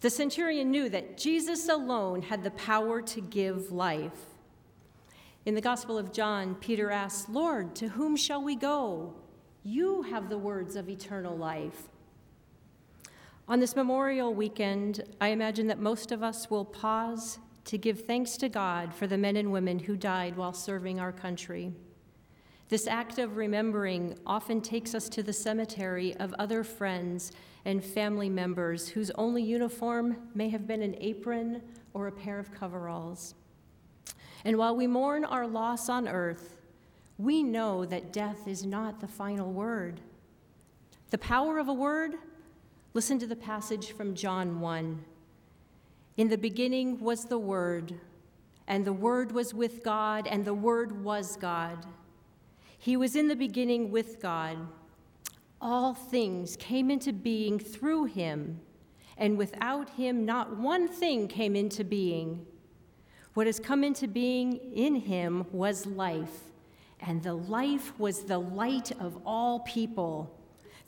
The 0.00 0.10
centurion 0.10 0.70
knew 0.70 0.88
that 0.88 1.16
Jesus 1.16 1.68
alone 1.68 2.22
had 2.22 2.42
the 2.42 2.50
power 2.52 3.02
to 3.02 3.20
give 3.20 3.72
life. 3.72 4.26
In 5.44 5.54
the 5.54 5.60
Gospel 5.60 5.98
of 5.98 6.12
John, 6.12 6.54
Peter 6.56 6.90
asks, 6.90 7.28
Lord, 7.28 7.74
to 7.76 7.88
whom 7.88 8.16
shall 8.16 8.42
we 8.42 8.54
go? 8.54 9.14
You 9.64 10.02
have 10.02 10.28
the 10.28 10.38
words 10.38 10.76
of 10.76 10.88
eternal 10.88 11.36
life. 11.36 11.88
On 13.48 13.58
this 13.58 13.74
Memorial 13.74 14.32
Weekend, 14.32 15.02
I 15.20 15.28
imagine 15.28 15.66
that 15.66 15.80
most 15.80 16.12
of 16.12 16.22
us 16.22 16.48
will 16.48 16.64
pause 16.64 17.40
to 17.64 17.76
give 17.76 18.02
thanks 18.02 18.36
to 18.36 18.48
God 18.48 18.94
for 18.94 19.08
the 19.08 19.18
men 19.18 19.36
and 19.36 19.50
women 19.50 19.80
who 19.80 19.96
died 19.96 20.36
while 20.36 20.52
serving 20.52 21.00
our 21.00 21.10
country. 21.10 21.72
This 22.68 22.86
act 22.86 23.18
of 23.18 23.36
remembering 23.36 24.16
often 24.24 24.60
takes 24.60 24.94
us 24.94 25.08
to 25.10 25.24
the 25.24 25.32
cemetery 25.32 26.16
of 26.16 26.32
other 26.38 26.62
friends 26.62 27.32
and 27.64 27.84
family 27.84 28.30
members 28.30 28.88
whose 28.88 29.10
only 29.16 29.42
uniform 29.42 30.16
may 30.34 30.48
have 30.48 30.68
been 30.68 30.80
an 30.80 30.96
apron 31.00 31.62
or 31.94 32.06
a 32.06 32.12
pair 32.12 32.38
of 32.38 32.54
coveralls. 32.54 33.34
And 34.44 34.56
while 34.56 34.76
we 34.76 34.86
mourn 34.86 35.24
our 35.24 35.48
loss 35.48 35.88
on 35.88 36.08
earth, 36.08 36.56
we 37.18 37.42
know 37.42 37.84
that 37.86 38.12
death 38.12 38.46
is 38.46 38.64
not 38.64 39.00
the 39.00 39.08
final 39.08 39.52
word. 39.52 40.00
The 41.10 41.18
power 41.18 41.58
of 41.58 41.68
a 41.68 41.74
word? 41.74 42.14
Listen 42.94 43.18
to 43.18 43.26
the 43.26 43.34
passage 43.34 43.92
from 43.92 44.14
John 44.14 44.60
1. 44.60 45.02
In 46.18 46.28
the 46.28 46.36
beginning 46.36 47.00
was 47.00 47.24
the 47.24 47.38
Word, 47.38 47.94
and 48.66 48.84
the 48.84 48.92
Word 48.92 49.32
was 49.32 49.54
with 49.54 49.82
God, 49.82 50.26
and 50.26 50.44
the 50.44 50.52
Word 50.52 51.02
was 51.02 51.36
God. 51.36 51.86
He 52.78 52.98
was 52.98 53.16
in 53.16 53.28
the 53.28 53.36
beginning 53.36 53.90
with 53.90 54.20
God. 54.20 54.58
All 55.58 55.94
things 55.94 56.54
came 56.56 56.90
into 56.90 57.14
being 57.14 57.58
through 57.58 58.04
him, 58.04 58.60
and 59.16 59.38
without 59.38 59.88
him, 59.88 60.26
not 60.26 60.58
one 60.58 60.86
thing 60.86 61.28
came 61.28 61.56
into 61.56 61.84
being. 61.84 62.44
What 63.32 63.46
has 63.46 63.58
come 63.58 63.84
into 63.84 64.06
being 64.06 64.56
in 64.74 64.96
him 64.96 65.46
was 65.50 65.86
life, 65.86 66.40
and 67.00 67.22
the 67.22 67.32
life 67.32 67.98
was 67.98 68.24
the 68.24 68.38
light 68.38 68.92
of 69.00 69.18
all 69.24 69.60
people. 69.60 70.41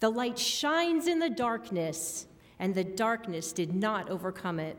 The 0.05 0.11
light 0.11 0.39
shines 0.39 1.07
in 1.07 1.19
the 1.19 1.31
darkness, 1.31 2.27
and 2.59 2.75
the 2.75 2.85
darkness 2.85 3.55
did 3.55 3.75
not 3.75 4.11
overcome 4.11 4.61
it. 4.61 4.77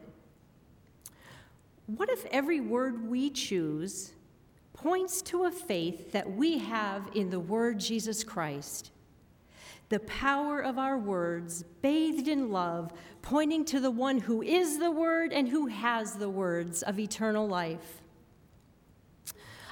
What 1.88 2.12
if 2.12 2.28
every 2.28 2.60
word 2.60 3.10
we 3.10 3.32
choose 3.32 4.12
points 4.74 5.24
to 5.24 5.46
a 5.46 5.52
faith 5.52 6.12
that 6.12 6.32
we 6.32 6.60
have 6.60 7.10
in 7.16 7.32
the 7.32 7.40
Word 7.40 7.80
Jesus 7.80 8.24
Christ. 8.24 8.92
The 9.90 10.02
power 10.02 10.60
of 10.60 10.78
our 10.78 11.00
words, 11.00 11.64
bathed 11.82 12.28
in 12.28 12.52
love, 12.52 12.94
pointing 13.24 13.66
to 13.66 13.80
the 13.80 13.90
one 13.90 14.20
who 14.20 14.44
is 14.44 14.78
the 14.78 14.92
Word 14.92 15.34
and 15.34 15.50
who 15.50 15.66
has 15.66 16.18
the 16.18 16.30
words 16.30 16.84
of 16.84 17.00
eternal 17.00 17.48
life. 17.48 18.04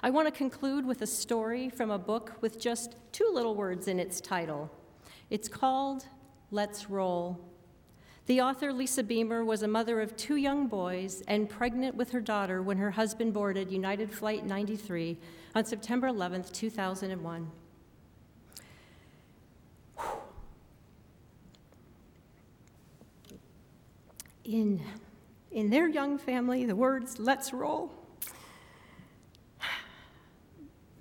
I 0.01 0.09
want 0.09 0.27
to 0.27 0.31
conclude 0.31 0.83
with 0.83 1.03
a 1.03 1.07
story 1.07 1.69
from 1.69 1.91
a 1.91 1.99
book 1.99 2.37
with 2.41 2.59
just 2.59 2.95
two 3.11 3.29
little 3.31 3.53
words 3.53 3.87
in 3.87 3.99
its 3.99 4.19
title. 4.19 4.71
It's 5.29 5.47
called 5.47 6.05
Let's 6.51 6.89
Roll. 6.89 7.39
The 8.25 8.39
author, 8.39 8.71
Lisa 8.71 9.03
Beamer, 9.03 9.43
was 9.43 9.63
a 9.63 9.67
mother 9.67 9.99
of 9.99 10.15
two 10.15 10.37
young 10.37 10.67
boys 10.67 11.23
and 11.27 11.49
pregnant 11.49 11.95
with 11.95 12.11
her 12.11 12.21
daughter 12.21 12.61
when 12.61 12.77
her 12.77 12.91
husband 12.91 13.33
boarded 13.33 13.69
United 13.69 14.11
Flight 14.13 14.45
93 14.45 15.17
on 15.55 15.65
September 15.65 16.07
11, 16.07 16.43
2001. 16.53 17.51
In, 24.45 24.81
in 25.51 25.69
their 25.69 25.87
young 25.87 26.17
family, 26.17 26.65
the 26.65 26.75
words, 26.75 27.19
let's 27.19 27.51
roll. 27.51 27.91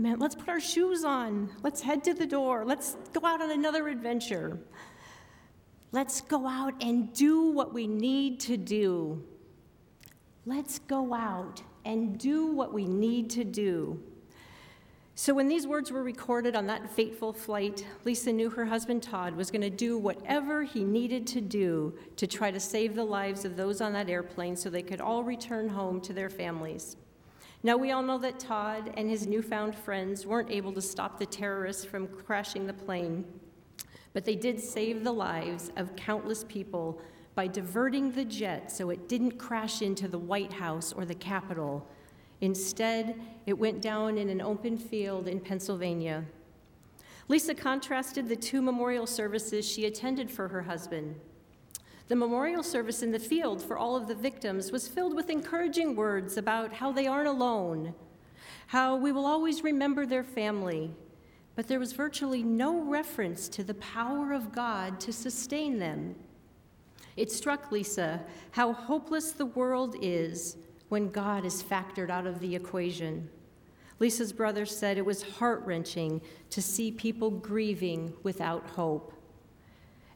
Man, 0.02 0.18
let's 0.18 0.34
put 0.34 0.48
our 0.48 0.58
shoes 0.58 1.04
on. 1.04 1.48
Let's 1.62 1.80
head 1.80 2.02
to 2.04 2.12
the 2.12 2.26
door. 2.26 2.64
Let's 2.64 2.96
go 3.12 3.24
out 3.24 3.40
on 3.40 3.52
another 3.52 3.86
adventure. 3.86 4.58
Let's 5.92 6.20
go 6.20 6.48
out 6.48 6.74
and 6.82 7.12
do 7.12 7.52
what 7.52 7.72
we 7.72 7.86
need 7.86 8.40
to 8.40 8.56
do. 8.56 9.22
Let's 10.44 10.80
go 10.80 11.14
out 11.14 11.62
and 11.84 12.18
do 12.18 12.46
what 12.46 12.72
we 12.72 12.84
need 12.84 13.30
to 13.30 13.44
do. 13.44 14.02
So, 15.14 15.34
when 15.34 15.46
these 15.46 15.68
words 15.68 15.92
were 15.92 16.02
recorded 16.02 16.56
on 16.56 16.66
that 16.66 16.90
fateful 16.90 17.32
flight, 17.32 17.86
Lisa 18.04 18.32
knew 18.32 18.50
her 18.50 18.64
husband 18.64 19.04
Todd 19.04 19.36
was 19.36 19.52
going 19.52 19.62
to 19.62 19.70
do 19.70 19.98
whatever 19.98 20.64
he 20.64 20.82
needed 20.82 21.28
to 21.28 21.40
do 21.40 21.96
to 22.16 22.26
try 22.26 22.50
to 22.50 22.58
save 22.58 22.96
the 22.96 23.04
lives 23.04 23.44
of 23.44 23.54
those 23.54 23.80
on 23.80 23.92
that 23.92 24.10
airplane 24.10 24.56
so 24.56 24.68
they 24.68 24.82
could 24.82 25.00
all 25.00 25.22
return 25.22 25.68
home 25.68 26.00
to 26.00 26.12
their 26.12 26.28
families. 26.28 26.96
Now, 27.62 27.76
we 27.76 27.92
all 27.92 28.02
know 28.02 28.18
that 28.18 28.40
Todd 28.40 28.92
and 28.96 29.08
his 29.08 29.26
newfound 29.26 29.76
friends 29.76 30.26
weren't 30.26 30.50
able 30.50 30.72
to 30.72 30.82
stop 30.82 31.18
the 31.18 31.26
terrorists 31.26 31.84
from 31.84 32.08
crashing 32.08 32.66
the 32.66 32.72
plane, 32.72 33.24
but 34.12 34.24
they 34.24 34.34
did 34.34 34.58
save 34.58 35.04
the 35.04 35.12
lives 35.12 35.70
of 35.76 35.94
countless 35.94 36.44
people 36.48 37.00
by 37.34 37.46
diverting 37.46 38.12
the 38.12 38.24
jet 38.24 38.70
so 38.70 38.90
it 38.90 39.08
didn't 39.08 39.38
crash 39.38 39.80
into 39.80 40.08
the 40.08 40.18
White 40.18 40.52
House 40.52 40.92
or 40.92 41.04
the 41.04 41.14
Capitol 41.14 41.88
Instead, 42.42 43.20
it 43.46 43.52
went 43.52 43.80
down 43.80 44.18
in 44.18 44.28
an 44.28 44.40
open 44.40 44.76
field 44.76 45.28
in 45.28 45.38
Pennsylvania. 45.38 46.24
Lisa 47.28 47.54
contrasted 47.54 48.28
the 48.28 48.34
two 48.34 48.60
memorial 48.60 49.06
services 49.06 49.64
she 49.64 49.86
attended 49.86 50.28
for 50.28 50.48
her 50.48 50.62
husband. 50.62 51.14
The 52.12 52.16
memorial 52.16 52.62
service 52.62 53.02
in 53.02 53.10
the 53.10 53.18
field 53.18 53.62
for 53.62 53.78
all 53.78 53.96
of 53.96 54.06
the 54.06 54.14
victims 54.14 54.70
was 54.70 54.86
filled 54.86 55.16
with 55.16 55.30
encouraging 55.30 55.96
words 55.96 56.36
about 56.36 56.74
how 56.74 56.92
they 56.92 57.06
aren't 57.06 57.26
alone, 57.26 57.94
how 58.66 58.96
we 58.96 59.12
will 59.12 59.24
always 59.24 59.64
remember 59.64 60.04
their 60.04 60.22
family, 60.22 60.94
but 61.56 61.68
there 61.68 61.78
was 61.78 61.94
virtually 61.94 62.42
no 62.42 62.78
reference 62.78 63.48
to 63.48 63.64
the 63.64 63.72
power 63.72 64.34
of 64.34 64.52
God 64.52 65.00
to 65.00 65.10
sustain 65.10 65.78
them. 65.78 66.14
It 67.16 67.32
struck 67.32 67.72
Lisa 67.72 68.20
how 68.50 68.74
hopeless 68.74 69.32
the 69.32 69.46
world 69.46 69.96
is 70.02 70.58
when 70.90 71.08
God 71.08 71.46
is 71.46 71.62
factored 71.62 72.10
out 72.10 72.26
of 72.26 72.40
the 72.40 72.54
equation. 72.54 73.30
Lisa's 74.00 74.34
brother 74.34 74.66
said 74.66 74.98
it 74.98 75.06
was 75.06 75.22
heart 75.22 75.62
wrenching 75.64 76.20
to 76.50 76.60
see 76.60 76.90
people 76.90 77.30
grieving 77.30 78.12
without 78.22 78.68
hope. 78.68 79.14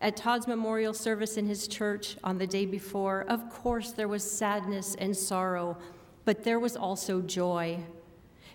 At 0.00 0.16
Todd's 0.16 0.46
memorial 0.46 0.92
service 0.92 1.36
in 1.36 1.46
his 1.46 1.66
church 1.66 2.16
on 2.22 2.38
the 2.38 2.46
day 2.46 2.66
before, 2.66 3.24
of 3.28 3.48
course, 3.50 3.92
there 3.92 4.08
was 4.08 4.30
sadness 4.30 4.94
and 4.96 5.16
sorrow, 5.16 5.78
but 6.24 6.44
there 6.44 6.60
was 6.60 6.76
also 6.76 7.22
joy. 7.22 7.78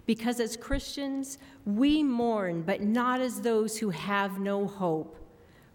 Because 0.06 0.39
as 0.39 0.56
Christians, 0.56 1.38
we 1.66 2.04
mourn, 2.04 2.62
but 2.62 2.82
not 2.82 3.22
as 3.22 3.42
those 3.42 3.78
who 3.78 3.89
have 3.89 4.39
no 4.39 4.68
hope. 4.68 5.18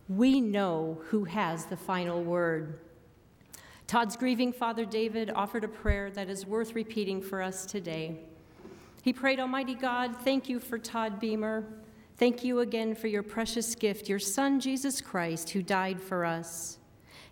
We 0.08 0.40
know 0.40 1.00
who 1.08 1.24
has 1.24 1.64
the 1.64 1.76
final 1.76 2.22
word. 2.22 2.78
Todd's 3.86 4.16
grieving 4.16 4.52
father 4.52 4.84
David 4.84 5.30
offered 5.34 5.64
a 5.64 5.68
prayer 5.68 6.10
that 6.10 6.28
is 6.28 6.46
worth 6.46 6.74
repeating 6.74 7.20
for 7.20 7.40
us 7.42 7.66
today. 7.66 8.18
He 9.02 9.12
prayed, 9.12 9.38
Almighty 9.38 9.74
God, 9.74 10.16
thank 10.22 10.48
you 10.48 10.58
for 10.58 10.78
Todd 10.78 11.20
Beamer. 11.20 11.64
Thank 12.18 12.42
you 12.42 12.60
again 12.60 12.94
for 12.94 13.08
your 13.08 13.22
precious 13.22 13.74
gift, 13.74 14.08
your 14.08 14.18
son, 14.18 14.58
Jesus 14.58 15.02
Christ, 15.02 15.50
who 15.50 15.62
died 15.62 16.00
for 16.00 16.24
us. 16.24 16.78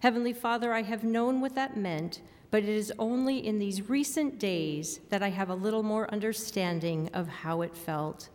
Heavenly 0.01 0.35
Father, 0.35 0.75
I 0.75 0.83
have 0.83 1.03
known 1.03 1.41
what 1.41 1.55
that 1.55 1.75
meant, 1.75 2.21
but 2.51 2.63
it 2.63 2.69
is 2.69 2.93
only 2.99 3.47
in 3.47 3.59
these 3.59 3.89
recent 3.89 4.39
days 4.39 5.01
that 5.09 5.23
I 5.23 5.31
have 5.31 5.49
a 5.49 5.55
little 5.55 5.83
more 5.83 6.13
understanding 6.13 7.09
of 7.15 7.29
how 7.29 7.63
it 7.63 7.75
felt. 7.75 8.29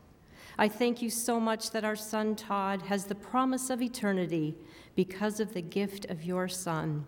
I 0.58 0.68
thank 0.68 1.04
you 1.04 1.12
so 1.12 1.40
much 1.40 1.70
that 1.70 1.86
our 1.86 1.96
son 1.96 2.36
Todd 2.36 2.82
has 2.82 3.06
the 3.06 3.14
promise 3.14 3.70
of 3.70 3.84
eternity 3.84 4.56
because 4.96 5.40
of 5.40 5.54
the 5.54 5.62
gift 5.62 6.06
of 6.06 6.24
your 6.24 6.48
son. 6.48 7.06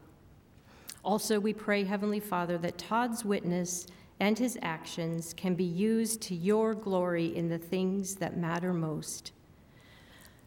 Also, 1.04 1.40
we 1.40 1.52
pray, 1.52 1.84
Heavenly 1.84 2.20
Father, 2.20 2.60
that 2.60 2.78
Todd's 2.78 3.26
witness 3.26 3.88
and 4.22 4.38
his 4.38 4.56
actions 4.62 5.34
can 5.34 5.56
be 5.56 5.64
used 5.64 6.22
to 6.22 6.36
your 6.36 6.76
glory 6.76 7.36
in 7.36 7.50
the 7.50 7.58
things 7.58 8.14
that 8.18 8.38
matter 8.38 8.72
most. 8.72 9.32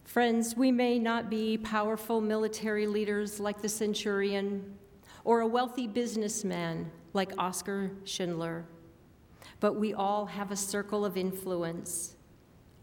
Friends, 0.05 0.57
we 0.57 0.71
may 0.71 0.97
not 0.97 1.29
be 1.29 1.59
powerful 1.59 2.21
military 2.21 2.87
leaders 2.87 3.41
like 3.41 3.61
the 3.61 3.69
centurion 3.69 4.79
or 5.25 5.41
a 5.41 5.47
wealthy 5.49 5.89
businessman 5.89 6.89
like 7.15 7.33
Oskar 7.37 7.91
Schindler, 8.05 8.65
but 9.59 9.73
we 9.73 9.93
all 9.93 10.27
have 10.27 10.53
a 10.53 10.57
circle 10.57 11.05
of 11.05 11.17
influence. 11.17 12.15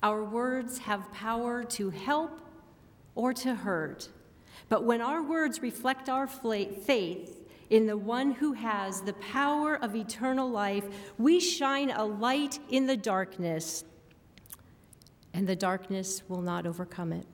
Our 0.04 0.26
words 0.26 0.80
have 0.80 1.10
power 1.14 1.64
to 1.64 1.90
help 1.90 2.42
or 3.16 3.34
to 3.36 3.56
hurt, 3.56 4.10
but 4.68 4.84
when 4.84 5.00
our 5.00 5.24
words 5.24 5.62
reflect 5.62 6.10
our 6.10 6.28
faith, 6.28 7.41
in 7.72 7.88
the 7.88 7.98
one 7.98 8.32
who 8.32 8.52
has 8.52 9.02
the 9.02 9.14
power 9.14 9.76
of 9.78 9.96
eternal 9.96 10.52
life, 10.52 10.84
we 11.18 11.40
shine 11.40 11.90
a 11.90 12.04
light 12.04 12.60
in 12.70 12.86
the 12.86 12.98
darkness, 12.98 13.86
and 15.34 15.48
the 15.48 15.56
darkness 15.56 16.22
will 16.28 16.42
not 16.42 16.68
overcome 16.68 17.14
it. 17.14 17.26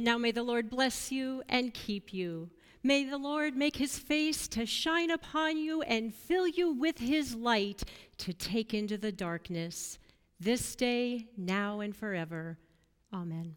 And 0.00 0.06
now 0.06 0.16
may 0.16 0.30
the 0.30 0.42
Lord 0.42 0.70
bless 0.70 1.12
you 1.12 1.42
and 1.46 1.74
keep 1.74 2.14
you. 2.14 2.48
May 2.82 3.04
the 3.04 3.18
Lord 3.18 3.54
make 3.54 3.76
his 3.76 3.98
face 3.98 4.48
to 4.48 4.64
shine 4.64 5.10
upon 5.10 5.58
you 5.58 5.82
and 5.82 6.14
fill 6.14 6.46
you 6.46 6.72
with 6.72 7.00
his 7.00 7.34
light 7.34 7.82
to 8.16 8.32
take 8.32 8.72
into 8.72 8.96
the 8.96 9.12
darkness, 9.12 9.98
this 10.40 10.74
day, 10.74 11.28
now, 11.36 11.80
and 11.80 11.94
forever. 11.94 12.56
Amen. 13.12 13.56